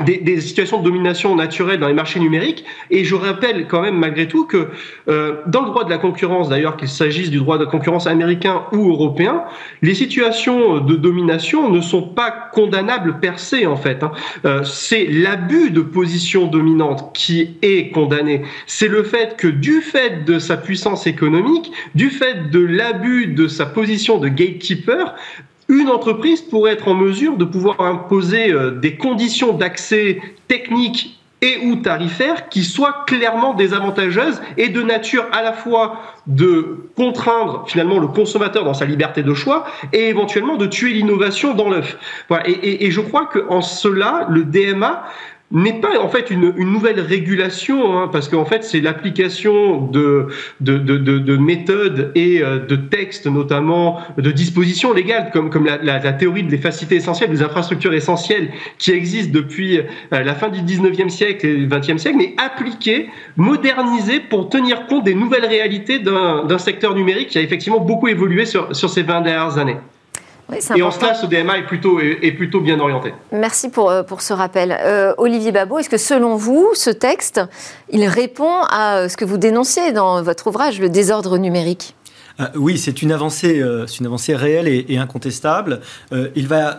[0.04, 2.64] des, des, situations de domination naturelle dans les marchés numériques.
[2.90, 4.68] Et je rappelle quand même malgré tout que
[5.08, 8.62] euh, dans le droit de la concurrence, d'ailleurs qu'il s'agisse du droit de concurrence américain
[8.72, 9.44] ou européen,
[9.82, 13.32] les situations de domination ne sont pas condamnables per
[13.66, 14.02] en fait.
[14.02, 14.12] Hein.
[14.44, 18.42] Euh, c'est l'abus de position dominante qui est condamné.
[18.66, 23.48] C'est le fait que du fait de sa puissance économique, du fait de l'abus de
[23.48, 25.14] sa position de gatekeeper,
[25.68, 31.58] une entreprise pourrait être en mesure de pouvoir imposer euh, des conditions d'accès techniques et
[31.64, 37.98] ou tarifaires qui soient clairement désavantageuses et de nature à la fois de contraindre finalement
[37.98, 41.98] le consommateur dans sa liberté de choix et éventuellement de tuer l'innovation dans l'œuf.
[42.28, 42.48] Voilà.
[42.48, 45.04] Et, et, et, je crois qu'en cela, le DMA
[45.52, 50.26] n'est pas en fait une, une nouvelle régulation, hein, parce qu'en fait c'est l'application de,
[50.60, 55.76] de, de, de, méthodes et euh, de textes, notamment de dispositions légales, comme, comme la,
[55.76, 60.48] la, la théorie des facilités essentielles, des infrastructures essentielles qui existent depuis euh, la fin
[60.48, 65.46] du 19e siècle et du 20e siècle, mais appliquées, modernisées pour tenir compte des nouvelles
[65.46, 69.76] réalités d'un secteur numérique qui a effectivement beaucoup évolué sur, sur ces 20 dernières années
[70.76, 73.14] et en cela, ce DMA est plutôt, est, plutôt bien orienté.
[73.32, 74.76] Merci pour, euh, pour ce rappel.
[74.80, 77.40] Euh, Olivier Babot, est-ce que selon vous, ce texte,
[77.90, 81.94] il répond à euh, ce que vous dénoncez dans votre ouvrage, le désordre numérique?
[82.56, 85.80] Oui, c'est une avancée, c'est une avancée réelle et, et incontestable.
[86.34, 86.78] il va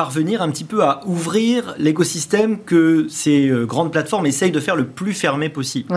[0.00, 4.74] parvenir un petit peu à ouvrir l'écosystème que ces euh, grandes plateformes essayent de faire
[4.74, 5.94] le plus fermé possible.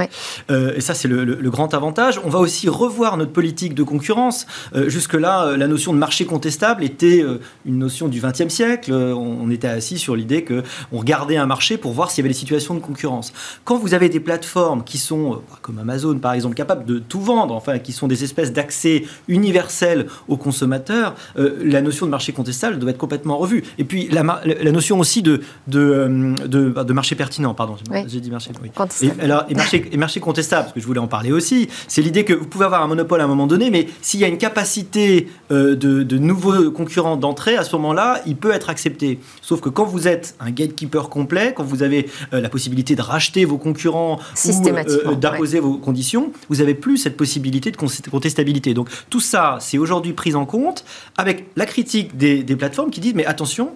[0.51, 2.19] Euh, et ça, c'est le, grand avantage.
[2.25, 4.45] On va aussi revoir notre politique de concurrence.
[4.75, 7.23] Euh, jusque-là, la notion de marché contestable était
[7.65, 8.91] une notion du XXe siècle.
[8.91, 12.39] On, était assis sur l'idée qu'on regardait un marché pour voir s'il y avait des
[12.39, 13.31] situations de concurrence.
[13.63, 17.55] Quand vous avez des plateformes qui sont, comme Amazon par exemple, capables de tout vendre,
[17.55, 22.89] enfin, qui sont des espèces d'accès universels aux consommateurs, la notion de marché contestable doit
[22.89, 23.63] être complètement revue.
[23.77, 24.23] Et puis, puis la,
[24.71, 27.75] notion aussi de, de, de, marché pertinent, pardon,
[28.07, 28.49] j'ai dit marché.
[28.59, 28.71] Oui.
[29.03, 32.01] Et, alors, et, marché, et marché contestable, parce que je voulais en parler aussi, c'est
[32.01, 34.27] l'idée que vous pouvez avoir un monopole à un moment donné, mais s'il y a
[34.27, 39.19] une capacité euh, de, nouveaux concurrents d'entrée, à ce moment-là, il peut être accepté.
[39.43, 43.01] Sauf que quand vous êtes un gatekeeper complet, quand vous avez euh, la possibilité de
[43.03, 47.77] racheter vos concurrents ou euh, d'imposer vos conditions, vous n'avez plus cette possibilité de
[48.09, 48.73] contestabilité.
[48.73, 50.83] Donc tout ça, c'est aujourd'hui pris en compte
[51.15, 53.75] avec la critique des, des plateformes qui disent mais attention,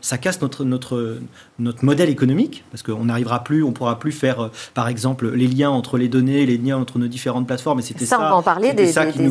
[0.00, 1.18] ça casse notre, notre,
[1.58, 5.46] notre modèle économique, parce qu'on n'arrivera plus, on pourra plus faire, euh, par exemple, les
[5.46, 7.78] liens entre les données, les liens entre nos différentes plateformes.
[7.80, 8.90] Et c'était ça, ça, on va en parler, des,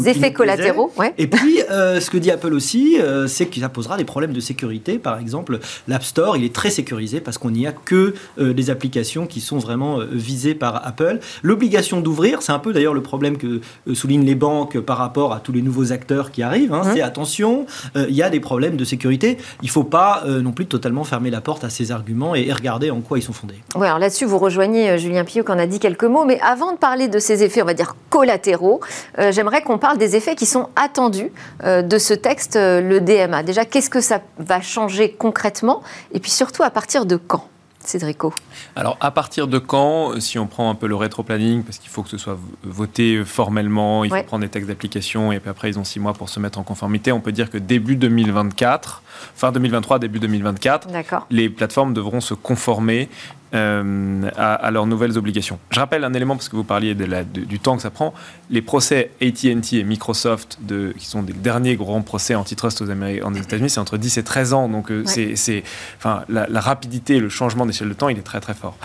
[0.09, 0.91] effets collatéraux.
[1.17, 4.33] Et puis, euh, ce que dit Apple aussi, euh, c'est que ça posera des problèmes
[4.33, 4.97] de sécurité.
[4.97, 9.27] Par exemple, l'App Store, il est très sécurisé parce qu'on n'y a que des applications
[9.27, 11.19] qui sont vraiment visées par Apple.
[11.43, 13.61] L'obligation d'ouvrir, c'est un peu d'ailleurs le problème que
[13.93, 16.73] soulignent les banques par rapport à tous les nouveaux acteurs qui arrivent.
[16.73, 19.37] Hein, c'est attention, il y a des problèmes de sécurité.
[19.61, 22.89] Il ne faut pas non plus totalement fermer la porte à ces arguments et, regarder
[22.89, 23.61] en quoi ils sont fondés.
[23.75, 26.71] Alors là-dessus, vous rejoignez euh, Julien Pillot qui en a dit quelques mots, mais avant
[26.71, 28.79] de parler de ces effets, on va dire collatéraux,
[29.19, 31.31] euh, j'aimerais qu'on parle des effets qui sont attendus
[31.63, 33.43] euh, de ce texte, le DMA.
[33.43, 35.83] Déjà, qu'est-ce que ça va changer concrètement?
[36.13, 37.49] Et puis surtout à partir de quand?
[37.87, 38.33] Cédrico.
[38.75, 42.03] Alors, à partir de quand, si on prend un peu le rétro-planning, parce qu'il faut
[42.03, 45.79] que ce soit voté formellement, il faut prendre des textes d'application, et puis après, ils
[45.79, 49.03] ont six mois pour se mettre en conformité, on peut dire que début 2024,
[49.35, 50.87] fin 2023, début 2024,
[51.29, 53.09] les plateformes devront se conformer
[53.55, 55.59] euh, à, leurs nouvelles obligations.
[55.69, 58.13] Je rappelle un élément parce que vous parliez de la, du temps que ça prend.
[58.49, 63.33] Les procès AT&T et Microsoft, de, qui sont des derniers grands procès antitrust aux, aux
[63.33, 64.67] États-Unis, c'est entre 10 et 13 ans.
[64.67, 65.63] Donc euh, c'est,
[65.97, 68.75] enfin, la, rapidité, le changement d'échelle de temps, il est très très fort.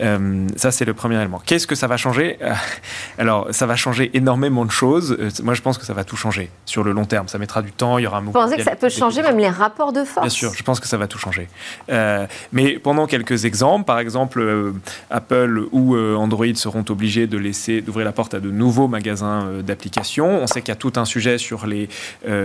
[0.00, 1.42] Euh, ça, c'est le premier élément.
[1.44, 2.38] Qu'est-ce que ça va changer?
[3.18, 5.16] Alors, ça va changer énormément de choses.
[5.42, 7.26] moi, je pense que ça va tout changer sur le long terme.
[7.26, 9.38] Ça mettra du temps, il y aura un Vous pensez que ça peut changer même
[9.38, 10.26] les rapports de force?
[10.26, 11.48] Bien sûr, je pense que ça va tout changer.
[12.52, 14.72] mais pendant quelques exemples, par exemple, euh,
[15.10, 19.46] Apple ou euh, Android seront obligés de laisser d'ouvrir la porte à de nouveaux magasins
[19.46, 20.42] euh, d'applications.
[20.42, 21.88] On sait qu'il y a tout un sujet sur les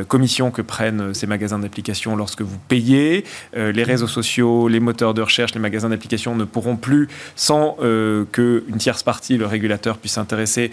[0.08, 3.24] commissions que prennent ces magasins d'applications lorsque vous payez.
[3.54, 7.78] les réseaux sociaux, les moteurs de recherche, les magasins d'applications ne pourront plus, sans
[8.32, 10.72] qu'une tierce partie, le régulateur, puisse s'intéresser,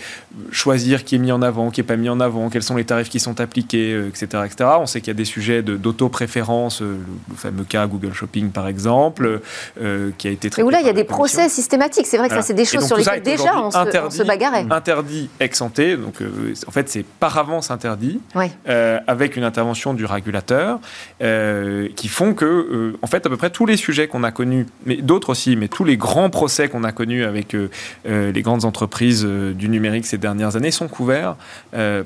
[0.50, 2.84] choisir qui est mis en avant, qui n'est pas mis en avant, quels sont les
[2.84, 4.70] tarifs qui sont appliqués, etc., etc.
[4.78, 6.96] On sait qu'il y a des sujets d'auto-préférence, le
[7.36, 9.40] fameux cas Google Shopping par exemple,
[10.18, 10.62] qui a été très.
[10.82, 12.06] Il y a des procès systématiques.
[12.06, 14.66] C'est vrai que ça, c'est des choses sur lesquelles déjà on se, bagarrait.
[14.70, 18.20] Interdit ex ante, donc euh, en fait, c'est par avance interdit,
[18.68, 20.78] euh, avec une intervention du régulateur,
[21.22, 24.66] euh, qui font que, en fait, à peu près tous les sujets qu'on a connus,
[24.86, 27.56] mais d'autres aussi, mais tous les grands procès qu'on a connus avec
[28.04, 31.36] les grandes entreprises du numérique ces dernières années sont couverts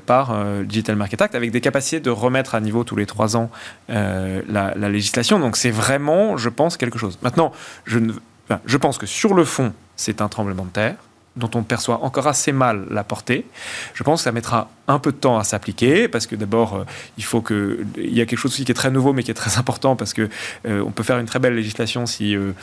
[0.05, 3.35] par le Digital Market Act, avec des capacités de remettre à niveau tous les trois
[3.35, 3.49] ans
[3.89, 5.39] la, la législation.
[5.39, 7.17] Donc c'est vraiment, je pense, quelque chose.
[7.21, 7.51] Maintenant,
[7.85, 8.13] je ne
[8.65, 10.95] je pense que sur le fond, c'est un tremblement de terre
[11.37, 13.45] dont on perçoit encore assez mal la portée.
[13.93, 16.83] Je pense que ça mettra un peu de temps à s'appliquer parce que d'abord euh,
[17.17, 19.31] il faut que il y a quelque chose aussi qui est très nouveau mais qui
[19.31, 20.29] est très important parce que
[20.65, 22.53] euh, on peut faire une très belle législation si euh,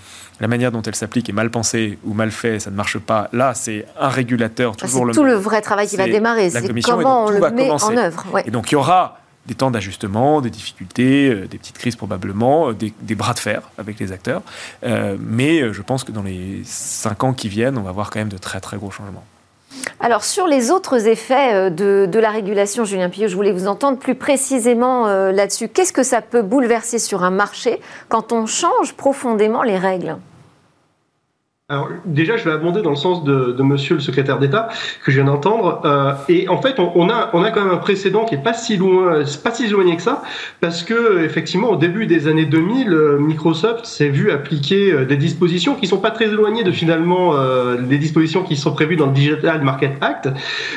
[0.41, 3.29] la manière dont elle s'applique est mal pensée ou mal faite, ça ne marche pas.
[3.33, 5.13] Là, c'est un régulateur ah, toujours le.
[5.13, 6.51] C'est tout le vrai travail qui va démarrer.
[6.51, 8.25] C'est comment on le met en œuvre.
[8.45, 12.71] Et donc il y aura des temps d'ajustement, des difficultés, euh, des petites crises probablement,
[12.71, 14.43] euh, des, bras de fer avec les acteurs.
[14.85, 18.19] Euh, mais je pense que dans les cinq ans qui viennent, on va voir quand
[18.19, 19.25] même de très très gros changements.
[20.01, 23.99] Alors sur les autres effets de, de la régulation, Julien Pillot, je voulais vous entendre
[23.99, 25.69] plus précisément là-dessus.
[25.69, 30.17] Qu'est-ce que ça peut bouleverser sur un marché quand on change profondément les règles?
[31.75, 34.69] Alors déjà, je vais abonder dans le sens de, de Monsieur le secrétaire d'État
[35.05, 35.83] que je viens d'entendre.
[35.85, 38.53] Euh, et en fait, on, a on a quand même un précédent qui est pas
[38.53, 40.23] si loin, pas si éloigné que ça,
[40.61, 45.17] parce que effectivement, au début des années 2000, euh, Microsoft s'est vu appliquer euh, des
[45.17, 49.07] dispositions qui sont pas très éloignées de finalement euh, les dispositions qui sont prévues dans
[49.07, 50.29] le Digital Market Act,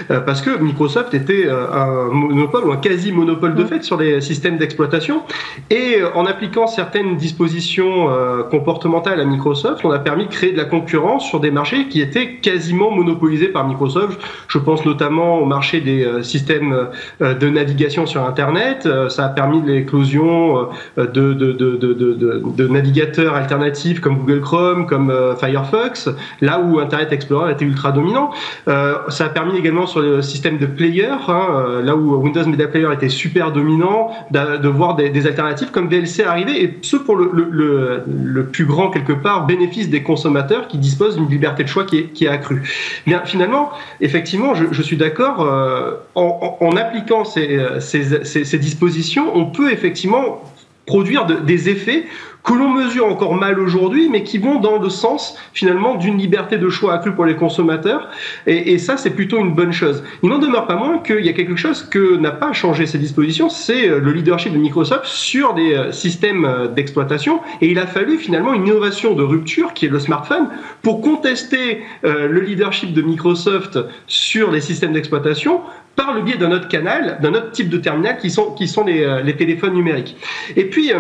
[0.10, 4.22] euh, parce que Microsoft était un monopole ou un quasi monopole de fait sur les
[4.22, 5.22] systèmes d'exploitation.
[5.70, 8.08] Et en appliquant certaines dispositions
[8.50, 10.87] comportementales à Microsoft, on a permis de créer de la concurrence
[11.20, 14.20] sur des marchés qui étaient quasiment monopolisés par Microsoft.
[14.48, 16.88] Je pense notamment au marché des euh, systèmes
[17.22, 18.86] euh, de navigation sur Internet.
[18.86, 26.10] Euh, ça a permis l'éclosion de, navigateurs alternatifs comme Google Chrome, comme Firefox,
[26.42, 28.32] là où Internet Explorer était ultra dominant.
[28.66, 32.90] Ça a permis également sur le système de player, hein, là où Windows Media Player
[32.94, 38.04] était super dominant, de, voir des, alternatives comme VLC arriver, et ce pour le, le,
[38.08, 42.26] le plus grand quelque part bénéfice des consommateurs qui dispose d'une liberté de choix qui
[42.26, 42.64] est, accrue.
[43.06, 50.44] Bien, finalement, effectivement, je, suis d'accord, euh, en, appliquant ces, ces, dispositions, on peut effectivement
[50.86, 52.06] produire des effets
[52.48, 56.58] que l'on mesure encore mal aujourd'hui, mais qui vont dans le sens finalement d'une liberté
[56.58, 58.08] de choix accrue pour les consommateurs.
[58.46, 60.02] Et, ça, c'est plutôt une bonne chose.
[60.24, 63.00] Il n'en demeure pas moins qu'il y a quelque chose que n'a pas changé ces
[63.00, 67.42] dispositions, c'est euh, le leadership de Microsoft sur des euh, systèmes euh, d'exploitation.
[67.60, 70.48] Et il a fallu finalement une innovation de rupture qui est le smartphone
[70.82, 75.62] pour contester le leadership de Microsoft sur les systèmes d'exploitation
[75.98, 78.86] par le biais d'un autre canal, d'un autre type de terminal qui sont, qui sont
[78.86, 80.16] les, les téléphones numériques.
[80.56, 80.92] Et puis,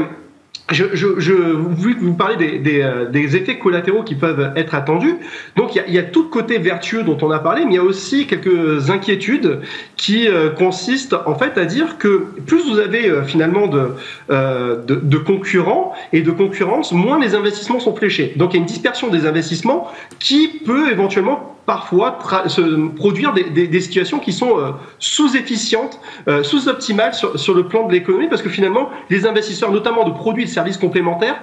[0.71, 4.75] je, je, je, que vous parlez des, des, euh, des, effets collatéraux qui peuvent être
[4.75, 5.15] attendus,
[5.55, 7.73] donc il y, a, y, a, tout le côté vertueux dont on a parlé, mais
[7.73, 9.61] il y a aussi quelques inquiétudes
[9.95, 13.91] qui euh, consistent en fait à dire que plus vous avez euh, finalement de,
[14.29, 18.33] euh, de, de, concurrents et de concurrence, moins les investissements sont fléchés.
[18.35, 22.61] Donc il y a une dispersion des investissements qui peut éventuellement parfois se
[22.95, 25.99] produire des, situations qui sont euh, sous-efficientes,
[26.29, 30.43] euh, sous-optimales sur, le plan de l'économie, parce que finalement, les investisseurs, notamment de produits
[30.43, 31.35] et de services complémentaires,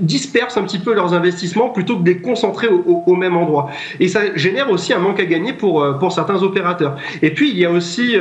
[0.00, 3.68] dispersent un petit peu leurs investissements plutôt que de les concentrer au, même endroit.
[4.00, 6.96] Et ça génère aussi un manque à gagner pour, euh, pour certains opérateurs.
[7.20, 8.16] Et puis, il y a aussi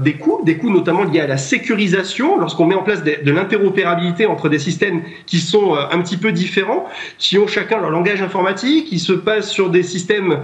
[0.00, 4.26] des coûts, des coûts notamment liés à la sécurisation, lorsqu'on met en place de, l'interopérabilité
[4.26, 6.86] entre des systèmes qui sont un petit peu différents,
[7.18, 10.38] qui ont chacun leur langage informatique, qui se passent sur des systèmes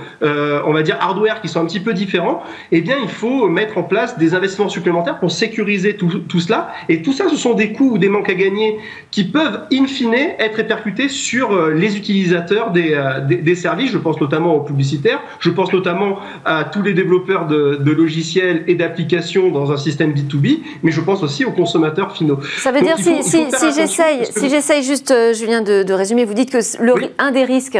[0.66, 3.78] on va dire hardware qui sont un petit peu différents, eh bien il faut mettre
[3.78, 6.72] en place des investissements supplémentaires pour sécuriser tout, tout cela.
[6.88, 8.78] Et tout ça, ce sont des coûts ou des manques à gagner
[9.11, 13.90] qui peuvent in fine être répercutés sur les utilisateurs des, des, des services.
[13.90, 18.64] Je pense notamment aux publicitaires, je pense notamment à tous les développeurs de, de logiciels
[18.66, 22.38] et d'applications dans un système B2B, mais je pense aussi aux consommateurs finaux.
[22.59, 26.50] Ça veut dire, si, si, si j'essaye juste, euh, Julien, de, de, résumer, vous dites
[26.50, 27.78] que le, un des risques,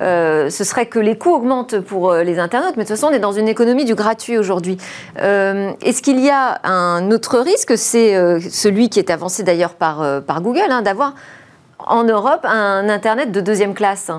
[0.00, 3.08] euh, ce serait que les coûts augmentent pour euh, les internautes, mais de toute façon,
[3.12, 4.76] on est dans une économie du gratuit aujourd'hui.
[5.20, 7.76] Euh, Est-ce qu'il y a un autre risque?
[7.76, 11.14] C'est euh, celui qui est avancé d'ailleurs par, Google, hein, d'avoir
[11.78, 14.10] en Europe un Internet de deuxième classe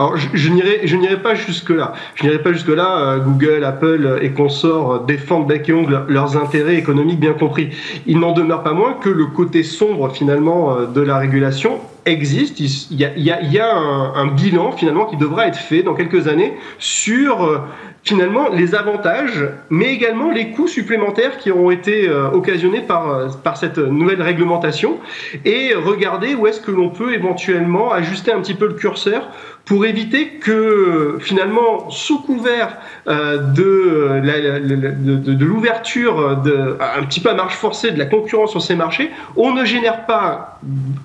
[0.00, 1.92] alors, je, je n'irai pas jusque-là.
[2.14, 3.18] Je n'irai pas jusque-là.
[3.18, 7.70] Google, Apple et consorts défendent bec et ongle leurs intérêts économiques bien compris.
[8.06, 12.60] Il n'en demeure pas moins que le côté sombre, finalement, de la régulation existe.
[12.60, 17.62] Il y a, un, bilan, finalement, qui devra être fait dans quelques années sur
[18.08, 23.28] finalement les avantages, mais également les coûts supplémentaires qui auront été euh, occasionnés par, euh,
[23.44, 24.98] par cette nouvelle réglementation,
[25.44, 29.28] et regarder où est-ce que l'on peut éventuellement ajuster un petit peu le curseur
[29.68, 34.76] pour éviter que finalement, sous couvert euh, de, la, de,
[35.16, 36.38] de, de l'ouverture
[36.80, 40.06] un petit peu à marche forcée de la concurrence sur ces marchés, on ne génère
[40.06, 40.58] pas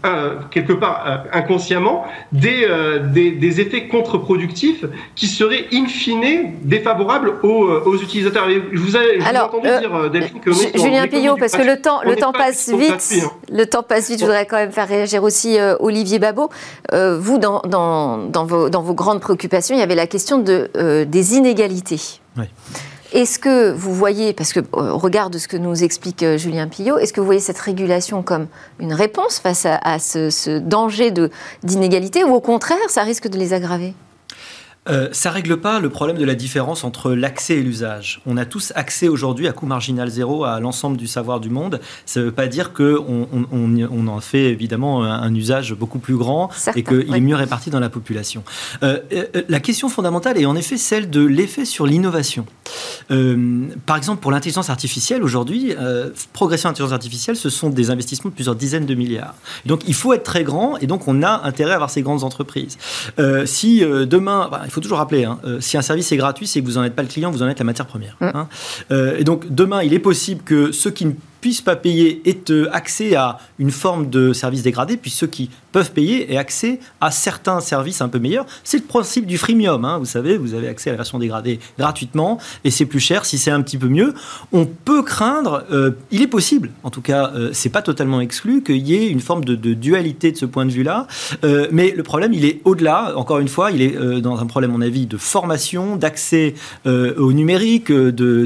[0.04, 4.84] euh, quelque part euh, inconsciemment des, euh, des, des, effets contre-productifs
[5.15, 8.49] qui seraient in fine défavorables aux, aux utilisateurs.
[8.49, 11.80] Et je vous ai, je Alors, entendu dire, Delphine, que Julien Pillot, parce que le
[11.80, 12.89] temps, le temps passe vite.
[12.89, 13.32] Gratuit, hein.
[13.52, 14.19] Le temps passe vite.
[14.21, 16.49] Je voudrais quand même faire réagir aussi Olivier Babot.
[16.91, 20.70] vous, dans, dans, dans, vos, dans vos grandes préoccupations, il y avait la question de,
[21.08, 22.20] des inégalités.
[22.38, 22.46] Oui.
[23.13, 26.98] Est-ce que vous voyez, parce que au regard de ce que nous explique Julien Pillot,
[26.98, 28.48] est-ce que vous voyez cette régulation comme
[28.80, 31.13] une réponse face à, à ce, ce, danger
[31.63, 33.94] d'inégalité ou au contraire, ça risque de les aggraver?
[34.89, 38.22] Euh, ça règle pas le problème de la différence entre l'accès et l'usage.
[38.26, 41.80] On a tous accès aujourd'hui à coût marginal zéro à l'ensemble du savoir du monde.
[42.06, 46.50] Ça ne veut pas dire qu'on on, en fait évidemment un, usage beaucoup plus grand
[46.76, 47.17] et qu'il oui.
[47.17, 48.43] est mieux réparti dans la population.
[48.84, 52.46] Euh, euh, la question fondamentale est en effet celle de l'effet sur l'innovation.
[53.12, 55.76] Euh, par exemple, pour l'intelligence artificielle, aujourd'hui,
[56.34, 59.36] progression intelligence artificielle, ce sont des investissements de plusieurs dizaines de milliards.
[59.65, 62.24] Donc il faut être très grand et donc on a intérêt à avoir ces grandes
[62.24, 62.78] entreprises.
[63.46, 66.66] Si demain, bah, faut toujours rappeler, hein, euh, si un service est gratuit, c'est que
[66.66, 68.18] vous n'en êtes pas le client, vous en êtes la matière première.
[68.20, 68.26] Mmh.
[68.34, 68.48] Hein.
[68.92, 72.40] Euh, et donc demain, il est possible que ceux qui ne puissent pas payer aient
[72.72, 77.12] accès à une forme de service dégradé, puis ceux qui peuvent payer aient accès à
[77.12, 78.46] certains services un peu meilleurs.
[78.64, 79.84] C'est le principe du freemium.
[79.84, 83.26] Hein, vous savez, vous avez accès à la version dégradée gratuitement et c'est plus cher
[83.26, 84.14] si c'est un petit peu mieux.
[84.54, 88.64] On peut craindre, euh, il est possible, en tout cas, euh, c'est pas totalement exclu
[88.64, 91.08] qu'il y ait une forme de, de, dualité de ce point de vue-là.
[91.44, 93.18] Euh, mais le problème, il est au-delà.
[93.18, 96.54] Encore une fois, il est dans un problème, à mon avis, de formation, d'accès
[96.86, 98.46] au numérique, de,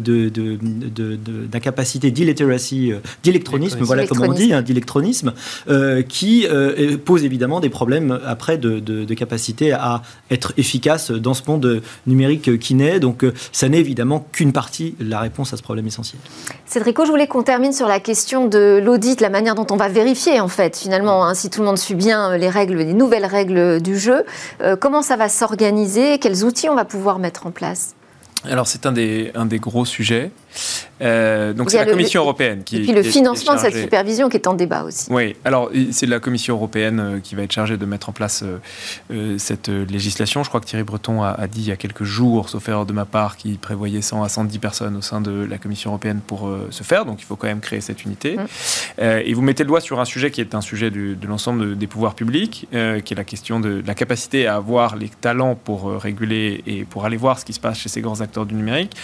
[1.51, 2.86] d'incapacité d'illiteracy
[3.23, 5.33] d'électronisme, voilà comme on dit, hein, d'électronisme,
[5.69, 11.11] euh, qui euh, pose évidemment des problèmes après de, de, de, capacité à être efficace
[11.11, 12.99] dans ce monde numérique qui naît.
[12.99, 16.21] Donc ça n'est évidemment qu'une partie de la réponse à ce problème essentiel.
[16.65, 19.87] Cédrico, je voulais qu'on termine sur la question de l'audit, la manière dont on va
[19.87, 23.25] vérifier en fait finalement hein, si tout le monde suit bien les règles, les nouvelles
[23.25, 24.23] règles du jeu.
[24.61, 26.19] Euh, comment ça va s'organiser?
[26.19, 27.95] Quels outils on va pouvoir mettre en place?
[28.43, 30.31] Alors c'est un des, un des gros sujets.
[31.01, 32.77] Euh, donc c'est la Commission le, européenne qui.
[32.77, 35.07] Et puis le financement de cette supervision qui est en débat aussi.
[35.11, 38.43] Oui, alors c'est la Commission européenne euh, qui va être chargée de mettre en place
[39.11, 40.43] euh, cette législation.
[40.43, 42.85] Je crois que Thierry Breton a, a, dit il y a quelques jours, sauf erreur
[42.85, 46.21] de ma part, qu'il prévoyait 100 à 110 personnes au sein de la Commission européenne
[46.25, 47.05] pour euh, se faire.
[47.05, 48.37] Donc il faut quand même créer cette unité.
[48.37, 49.01] Mmh.
[49.25, 51.69] et vous mettez le doigt sur un sujet qui est un sujet du, de l'ensemble
[51.69, 55.09] de, des pouvoirs publics, qui est la question de, de, la capacité à avoir les
[55.09, 58.45] talents pour réguler et pour aller voir ce qui se passe chez ces grands acteurs
[58.45, 58.95] du numérique.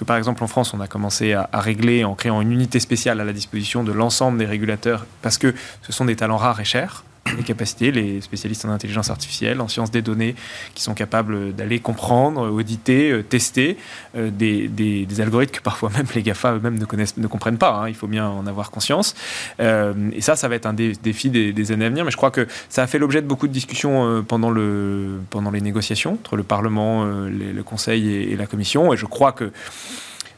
[0.00, 2.80] Que par exemple en France, on a commencé à, à, régler en créant une unité
[2.80, 6.58] spéciale à la disposition de l'ensemble des régulateurs parce que ce sont des talents rares
[6.58, 7.04] et chers
[7.36, 10.34] les capacités, les spécialistes en intelligence artificielle, en sciences des données,
[10.74, 13.76] qui sont capables d'aller comprendre, auditer, tester
[14.16, 17.72] euh, des, des, algorithmes que parfois même les GAFA eux-mêmes ne, connaissent, ne comprennent pas.
[17.72, 19.14] Hein, il faut bien en avoir conscience.
[19.60, 22.04] Euh, et ça, ça va être un des défis des, années à venir.
[22.04, 25.20] Mais je crois que ça a fait l'objet de beaucoup de discussions euh, pendant, le,
[25.30, 28.92] pendant les négociations entre le Parlement, euh, le Conseil et, et, la Commission.
[28.92, 29.52] Et je crois que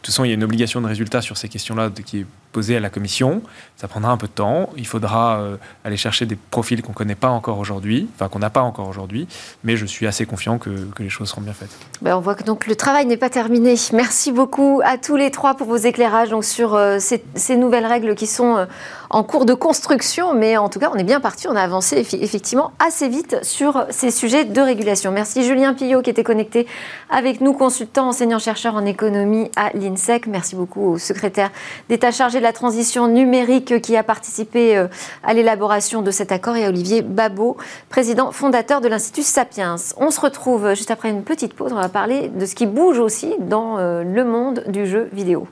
[0.03, 2.77] toute façon, il y a une obligation de résultat sur ces questions-là qui est posée
[2.77, 3.43] à la Commission.
[3.77, 4.69] Ça prendra un peu de temps.
[4.77, 8.41] Il faudra euh, aller chercher des profils qu'on ne connaît pas encore aujourd'hui, enfin qu'on
[8.41, 9.27] n'a pas encore aujourd'hui.
[9.65, 11.71] Mais je suis assez confiant que, que les choses seront bien faites.
[12.03, 13.75] Ben on voit que donc le travail n'est pas terminé.
[13.93, 17.87] Merci beaucoup à tous les trois pour vos éclairages donc, sur euh, ces, ces, nouvelles
[17.87, 18.67] règles qui sont euh,
[19.13, 21.47] en cours de construction, mais en tout cas, on est bien parti.
[21.47, 25.13] On a avancé effectivement assez vite sur ces sujets de régulation.
[25.13, 26.67] Merci Julien Pillot qui était connecté
[27.11, 30.27] avec nous, consultant, enseignant-chercheur en économie à l'INSEC.
[30.27, 31.51] Merci beaucoup au secrétaire
[31.91, 34.89] d'État chargé de la transition numérique qui a participé euh,
[35.23, 37.59] à l'élaboration de cet accord et à Olivier Babot,
[37.91, 39.77] président fondateur de l'Institut Sapiens.
[39.99, 41.73] On se retrouve juste après une petite pause.
[41.73, 45.47] On va parler de ce qui bouge aussi dans euh, le monde du jeu vidéo.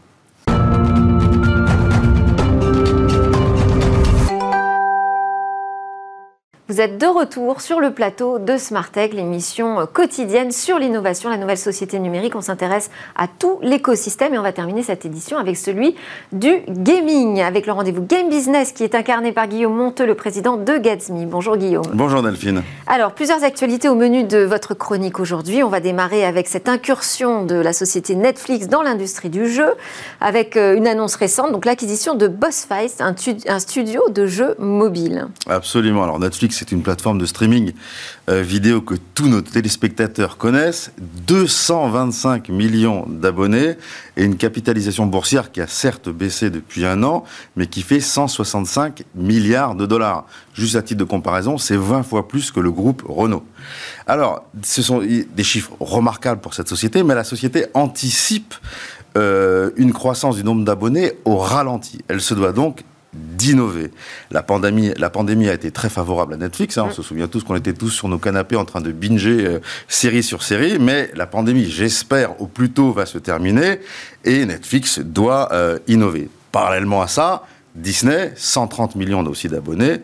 [6.71, 11.59] Vous êtes de retour sur le plateau de Smartech, l'émission quotidienne sur l'innovation, la nouvelle
[11.59, 12.37] société numérique.
[12.37, 15.97] On s'intéresse à tout l'écosystème et on va terminer cette édition avec celui
[16.31, 20.57] du gaming, avec le rendez-vous Game Business qui est incarné par Guillaume Monteux, le président
[20.57, 21.27] de Gatsby.
[21.27, 21.87] Bonjour Guillaume.
[21.93, 22.63] Bonjour Delphine.
[22.87, 25.65] Alors, plusieurs actualités au menu de votre chronique aujourd'hui.
[25.65, 29.73] On va démarrer avec cette incursion de la société Netflix dans l'industrie du jeu,
[30.21, 33.17] avec euh, une annonce récente, donc l'acquisition de Boss Fight, un,
[33.49, 35.27] un studio de jeux mobile.
[35.49, 36.05] Absolument.
[36.05, 37.73] Alors Netflix c'est une plateforme de streaming
[38.29, 40.93] euh, vidéo que tous nos téléspectateurs connaissent.
[41.27, 43.77] 225 millions d'abonnés
[44.19, 47.25] et une capitalisation boursière qui a certes baissé depuis un an,
[47.57, 50.27] mais qui fait 165 milliards de dollars.
[50.53, 53.45] Juste à titre de comparaison, c'est 20 fois plus que le groupe Renault.
[54.07, 58.55] Alors, ce sont des chiffres remarquables pour cette société, mais la société anticipe
[59.17, 62.01] euh, une croissance du nombre d'abonnés au ralenti.
[62.09, 63.91] Elle se doit donc d'innover.
[64.31, 66.79] La pandémie, la pandémie a été très favorable à Netflix.
[66.79, 66.87] Hein.
[66.89, 69.61] On se souvient tous qu'on était tous sur nos canapés en train de binger euh,
[69.89, 70.79] série sur série.
[70.79, 73.81] Mais la pandémie, j'espère, au plus tôt va se terminer
[74.25, 76.29] et Netflix doit euh, innover.
[76.53, 77.45] Parallèlement à ça,
[77.75, 80.01] Disney, 130 millions aussi d'abonnés,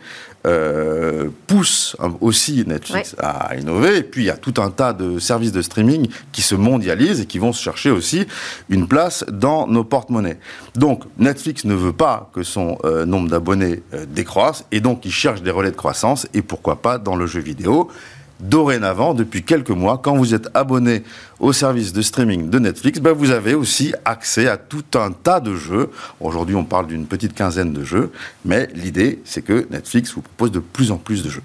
[0.46, 3.98] euh, pousse aussi Netflix à innover.
[3.98, 7.20] Et puis il y a tout un tas de services de streaming qui se mondialisent
[7.20, 8.26] et qui vont se chercher aussi
[8.68, 10.38] une place dans nos porte-monnaies.
[10.76, 15.12] Donc Netflix ne veut pas que son euh, nombre d'abonnés euh, décroisse et donc il
[15.12, 17.90] cherche des relais de croissance et pourquoi pas dans le jeu vidéo
[18.40, 21.02] dorénavant, depuis quelques mois, quand vous êtes abonné
[21.40, 25.40] au service de streaming de Netflix, ben vous avez aussi accès à tout un tas
[25.40, 25.90] de jeux.
[26.20, 28.10] Aujourd'hui, on parle d'une petite quinzaine de jeux,
[28.44, 31.42] mais l'idée, c'est que Netflix vous propose de plus en plus de jeux.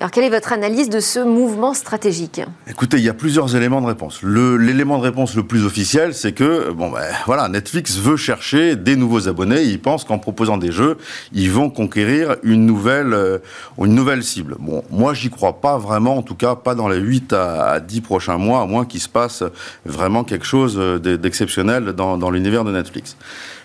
[0.00, 2.40] Alors, quelle est votre analyse de ce mouvement stratégique
[2.70, 4.22] Écoutez, il y a plusieurs éléments de réponse.
[4.22, 8.94] L'élément de réponse le plus officiel, c'est que, bon, ben, voilà, Netflix veut chercher des
[8.94, 9.64] nouveaux abonnés.
[9.64, 10.98] Ils pensent qu'en proposant des jeux,
[11.32, 13.38] ils vont conquérir une nouvelle, euh,
[13.76, 14.54] une nouvelle cible.
[14.60, 18.00] Bon, moi, j'y crois pas vraiment, en tout cas, pas dans les 8 à 10
[18.00, 19.42] prochains mois, à moins qu'il se passe
[19.84, 23.16] vraiment quelque chose euh, d'exceptionnel dans, dans l'univers de Netflix.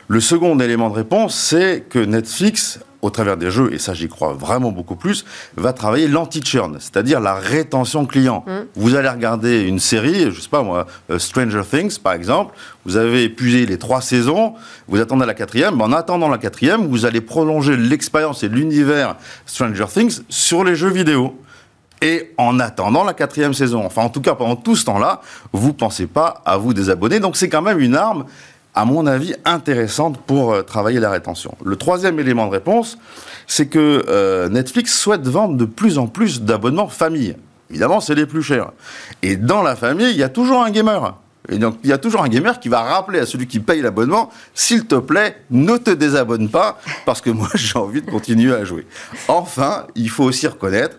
[0.07, 4.07] Le second élément de réponse, c'est que Netflix au travers des jeux, et ça j'y
[4.07, 5.25] crois vraiment beaucoup plus,
[5.57, 8.45] va travailler l'anti-churn, c'est-à-dire la rétention client.
[8.47, 8.51] Mm.
[8.75, 12.95] Vous allez regarder une série, je sais pas moi, euh, Stranger Things par exemple, vous
[12.95, 14.53] avez épuisé les trois saisons,
[14.87, 19.85] vous attendez la quatrième, en attendant la quatrième, vous allez prolonger l'expérience et l'univers Stranger
[19.93, 21.37] Things sur les jeux vidéo.
[22.01, 25.21] Et en attendant la quatrième saison, enfin en tout cas pendant tout ce temps-là,
[25.53, 27.21] vous pensez pas à vous désabonner.
[27.21, 28.25] Donc c'est quand même une arme
[28.75, 31.55] à mon avis, intéressante pour euh, travailler la rétention.
[31.63, 32.97] Le troisième élément de réponse,
[33.47, 37.35] c'est que euh, Netflix souhaite vendre de plus en plus d'abonnements famille.
[37.69, 38.71] Évidemment, c'est les plus chers.
[39.21, 41.15] Et dans la famille, il y a toujours un gamer.
[41.49, 43.81] Et donc, il y a toujours un gamer qui va rappeler à celui qui paye
[43.81, 48.53] l'abonnement, s'il te plaît, ne te désabonne pas, parce que moi, j'ai envie de continuer
[48.53, 48.87] à jouer.
[49.27, 50.97] Enfin, il faut aussi reconnaître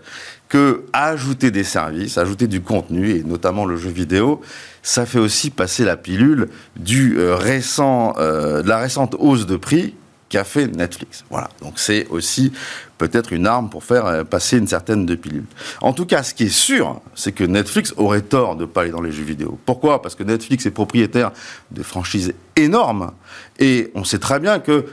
[0.93, 4.41] ajouter des services, ajouter du contenu, et notamment le jeu vidéo,
[4.83, 9.57] ça fait aussi passer la pilule du euh, récent, euh, de la récente hausse de
[9.57, 9.95] prix
[10.29, 11.25] qu'a fait Netflix.
[11.31, 11.49] Voilà.
[11.63, 12.53] Donc c'est aussi
[12.99, 15.45] peut-être une arme pour faire euh, passer une certaine de pilule.
[15.81, 18.83] En tout cas, ce qui est sûr, c'est que Netflix aurait tort de ne pas
[18.83, 19.59] aller dans les jeux vidéo.
[19.65, 20.03] Pourquoi?
[20.03, 21.33] Parce que Netflix est propriétaire
[21.71, 23.13] de franchises énormes
[23.59, 24.87] et on sait très bien que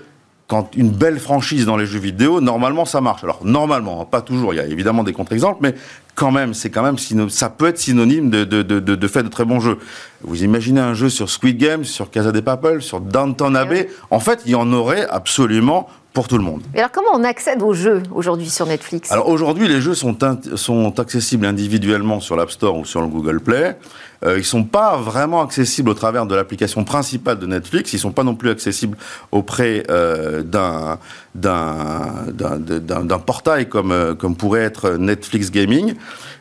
[0.52, 3.24] quand une belle franchise dans les jeux vidéo, normalement ça marche.
[3.24, 5.76] Alors normalement, pas toujours, il y a évidemment des contre-exemples, mais
[6.14, 6.98] quand même, c'est quand même
[7.30, 9.78] ça peut être synonyme de, de, de, de, fait de très bons jeux.
[10.24, 14.20] Vous imaginez un jeu sur Squid Game, sur Casa de Papel, sur Downton Abbey, en
[14.20, 16.62] fait, il y en aurait absolument pour tout le monde.
[16.74, 19.12] Et alors comment on accède aux jeux aujourd'hui sur Netflix?
[19.12, 20.18] Alors aujourd'hui, les jeux sont,
[20.56, 23.78] sont accessibles individuellement sur l'App Store ou sur le Google Play.
[24.24, 27.94] Euh, ils sont pas vraiment accessibles au travers de l'application principale de Netflix.
[27.94, 28.98] Ils sont pas non plus accessibles
[29.32, 31.00] auprès euh, d'un
[31.34, 35.96] d'un portail comme euh, comme pourrait être Netflix Gaming.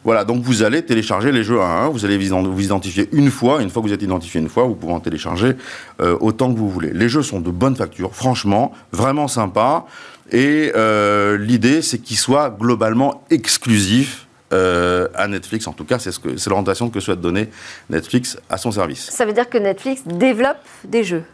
[0.05, 3.63] Voilà, donc vous allez télécharger les jeux à un, vous allez vous identifier une fois,
[3.63, 5.57] une fois que vous êtes identifié une fois, vous pouvez en télécharger
[6.01, 6.93] euh, autant que vous voulez.
[6.93, 9.85] Les jeux sont de bonne facture, franchement, vraiment sympa,
[10.33, 15.67] et euh, l'idée c'est qu'ils soient globalement exclusifs euh, à Netflix.
[15.67, 17.51] En tout cas, c'est l'orientation que souhaite donner
[17.91, 19.11] Netflix à son service.
[19.11, 21.25] Ça veut dire que Netflix développe des jeux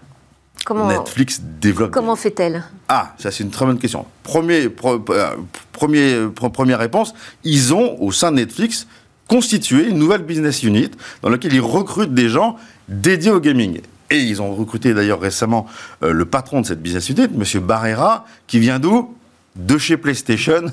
[0.66, 1.92] Comment, Netflix développe.
[1.92, 2.64] Comment fait-elle?
[2.88, 4.04] Ah, ça c'est une très bonne question.
[4.24, 5.28] Premier, euh,
[5.70, 7.14] premier, première réponse,
[7.44, 8.88] ils ont au sein de Netflix
[9.28, 10.90] constitué une nouvelle business unit
[11.22, 12.56] dans laquelle ils recrutent des gens
[12.88, 13.80] dédiés au gaming.
[14.10, 15.66] Et ils ont recruté d'ailleurs récemment
[16.02, 17.62] euh, le patron de cette business unit, M.
[17.62, 19.14] Barrera, qui vient d'où?
[19.54, 20.64] De chez PlayStation,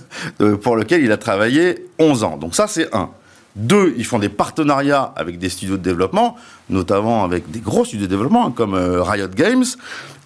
[0.42, 2.38] euh, pour lequel il a travaillé 11 ans.
[2.38, 3.12] Donc ça c'est un.
[3.56, 6.36] Deux, ils font des partenariats avec des studios de développement,
[6.70, 9.66] notamment avec des gros studios de développement hein, comme euh, Riot Games.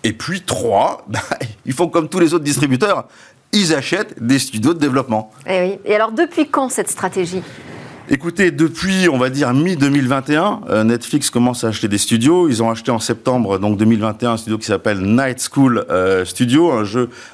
[0.04, 1.20] Et puis trois, bah,
[1.66, 3.08] ils font comme tous les autres distributeurs,
[3.52, 5.32] ils achètent des studios de développement.
[5.46, 5.80] Et, eh oui.
[5.86, 7.42] Et alors depuis quand cette stratégie?
[8.10, 12.48] Écoutez, depuis, on va dire, mi-2021, euh, Netflix commence à acheter des studios.
[12.48, 16.72] Ils ont acheté en septembre donc 2021 un studio qui s'appelle Night School euh, Studio,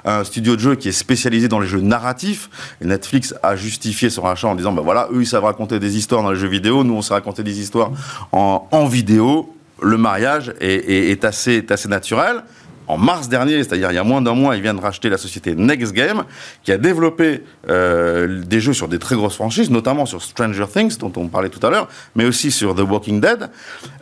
[0.04, 2.50] un, studio de jeu qui est spécialisé dans les jeux narratifs.
[2.82, 5.96] Et Netflix a justifié son rachat en disant, ben voilà, eux, ils savent raconter des
[5.96, 7.92] histoires dans les jeux vidéo, nous, on sait raconter des histoires
[8.32, 9.54] en, vidéo.
[9.80, 12.44] Le mariage est assez naturel
[12.88, 15.56] en mars dernier, c'est-à-dire il y a moins d'un mois, ils viennent racheter la société
[15.56, 16.24] Next Game,
[16.64, 20.98] qui a développé euh, des jeux sur des très grosses franchises, notamment sur Stranger Things,
[20.98, 23.50] dont on parlait tout à l'heure, mais aussi sur The Walking Dead.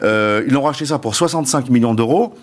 [0.04, 2.36] Euh, ils ont racheté ça pour 65 millions d'euros.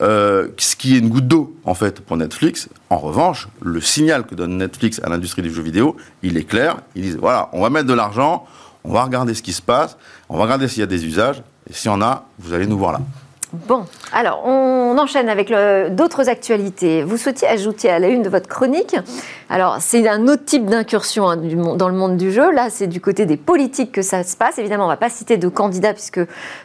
[0.00, 2.70] Euh, ce qui est une goutte d'eau en fait pour Netflix.
[2.88, 6.78] En revanche, le signal que donne Netflix à l'industrie du jeu vidéo, il est clair.
[6.94, 8.46] Ils disent voilà, on va mettre de l'argent,
[8.84, 9.98] on va regarder ce qui se passe,
[10.30, 12.66] on va regarder s'il y a des usages, et s'il y en a, vous allez
[12.66, 13.00] nous voir là.
[13.66, 15.52] Bon, alors on enchaîne avec
[15.94, 17.02] d'autres actualités.
[17.02, 18.96] Vous souhaitiez ajouter à la une de votre chronique,
[19.48, 22.50] alors c'est un autre type d'incursion hein, dans le monde du jeu.
[22.52, 24.58] Là, c'est du côté des politiques que ça se passe.
[24.58, 26.20] Évidemment, on ne va pas citer de candidats puisque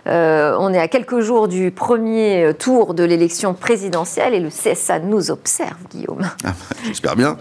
[0.07, 4.99] euh, on est à quelques jours du premier tour de l'élection présidentielle et le CSA
[4.99, 6.21] nous observe, Guillaume.
[6.43, 7.37] Ah, bah, j'espère bien.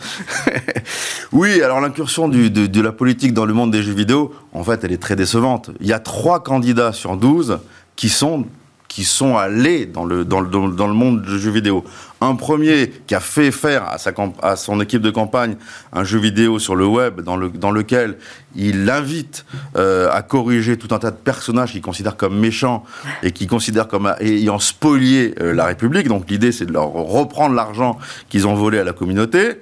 [1.33, 4.85] oui, alors l'incursion de, de la politique dans le monde des jeux vidéo, en fait,
[4.85, 5.71] elle est très décevante.
[5.81, 7.59] Il y a trois candidats sur 12
[7.97, 8.45] qui sont
[8.91, 11.85] qui sont allés dans le, dans le, dans le monde du jeu vidéo.
[12.21, 14.13] Un premier qui a fait faire à, sa,
[14.43, 15.55] à son équipe de campagne
[15.93, 18.19] un jeu vidéo sur le web dans, le, dans lequel
[18.57, 19.45] il l'invite
[19.77, 22.85] euh, à corriger tout un tas de personnages qu'il considère comme méchants
[23.23, 26.09] et qui considère comme ayant spolié euh, la République.
[26.09, 27.97] Donc l'idée c'est de leur reprendre l'argent
[28.29, 29.61] qu'ils ont volé à la communauté.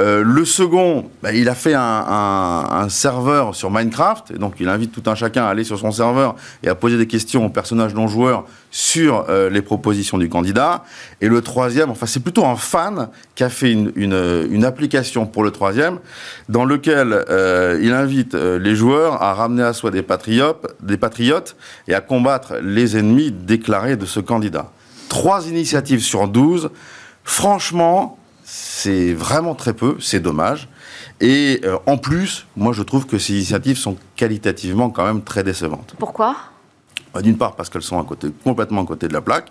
[0.00, 4.54] Euh, le second, bah, il a fait un, un, un, serveur sur Minecraft, et donc
[4.60, 7.46] il invite tout un chacun à aller sur son serveur et à poser des questions
[7.46, 10.84] aux personnages non joueurs sur euh, les propositions du candidat.
[11.20, 15.26] Et le troisième, enfin c'est plutôt un fan qui a fait une, une, une application
[15.26, 15.98] pour le troisième,
[16.48, 20.04] dans lequel euh, il invite euh, les joueurs à ramener à soi des
[20.82, 24.70] des patriotes et à combattre les ennemis déclarés de ce candidat.
[25.08, 26.70] Trois initiatives sur douze.
[27.24, 28.17] Franchement,
[28.50, 30.70] c'est vraiment très peu, c'est dommage.
[31.20, 35.44] Et euh, en plus, moi je trouve que ces initiatives sont qualitativement quand même très
[35.44, 35.94] décevantes.
[35.98, 36.34] Pourquoi?
[37.12, 39.50] Bah, D'une part parce qu'elles sont à côté, complètement à côté de la plaque.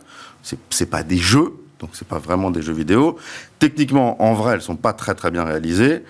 [0.71, 3.17] C'est pas des jeux, donc c'est pas vraiment des jeux vidéo.
[3.59, 6.03] Techniquement, en vrai, elles sont pas très très bien réalisées.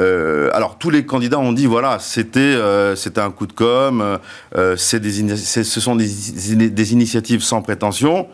[0.00, 4.18] Euh, alors tous les candidats ont dit voilà c'était euh, c'était un coup de com,
[4.56, 8.26] euh, c'est ce sont des, des initiatives sans prétention.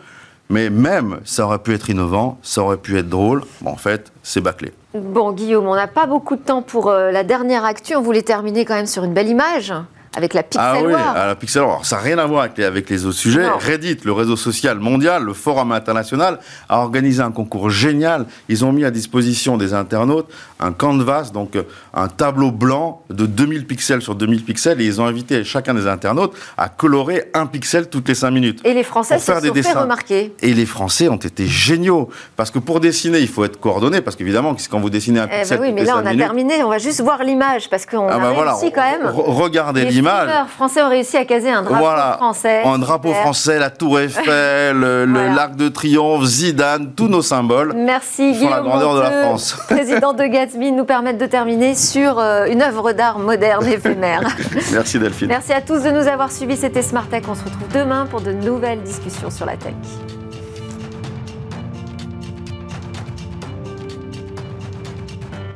[0.50, 3.42] Mais même, ça aurait pu être innovant, ça aurait pu être drôle.
[3.60, 4.72] Bon, en fait, c'est bâclé.
[4.94, 7.94] Bon, Guillaume, on n'a pas beaucoup de temps pour euh, la dernière actu.
[7.94, 9.74] On voulait terminer quand même sur une belle image
[10.18, 11.84] avec la Pixel ah oui, la Pixel War.
[11.84, 13.48] ça n'a rien à voir avec les, avec les autres sujets.
[13.48, 18.26] Reddit, le réseau social mondial, le forum international, a organisé un concours génial.
[18.48, 20.28] Ils ont mis à disposition des internautes
[20.60, 21.62] un canvas, donc euh,
[21.94, 25.86] un tableau blanc de 2000 pixels sur 2000 pixels, et ils ont invité chacun des
[25.86, 28.60] internautes à colorer un pixel toutes les 5 minutes.
[28.64, 30.34] Et les Français se sont fait remarquer.
[30.40, 34.16] Et les Français ont été géniaux, parce que pour dessiner, il faut être coordonné, parce
[34.16, 35.60] qu'évidemment, quand vous dessinez un eh ben pixel...
[35.60, 38.18] oui, mais là, on a terminé, on va juste voir l'image, parce qu'on ah a
[38.18, 39.06] ben réussi quand même...
[39.14, 42.62] Regardez l'image les français ont réussi à caser un drapeau voilà, français.
[42.64, 47.74] Un drapeau français, la Tour Eiffel, l'arc de triomphe, Zidane, tous nos symboles.
[47.76, 48.50] Merci Guillaume.
[48.50, 49.56] la grandeur de la France.
[49.68, 54.22] président de Gatsby, nous permettent de terminer sur euh, une œuvre d'art moderne éphémère.
[54.72, 55.28] Merci Delphine.
[55.28, 56.56] Merci à tous de nous avoir suivis.
[56.56, 57.22] C'était Smart Tech.
[57.28, 59.74] On se retrouve demain pour de nouvelles discussions sur la tech.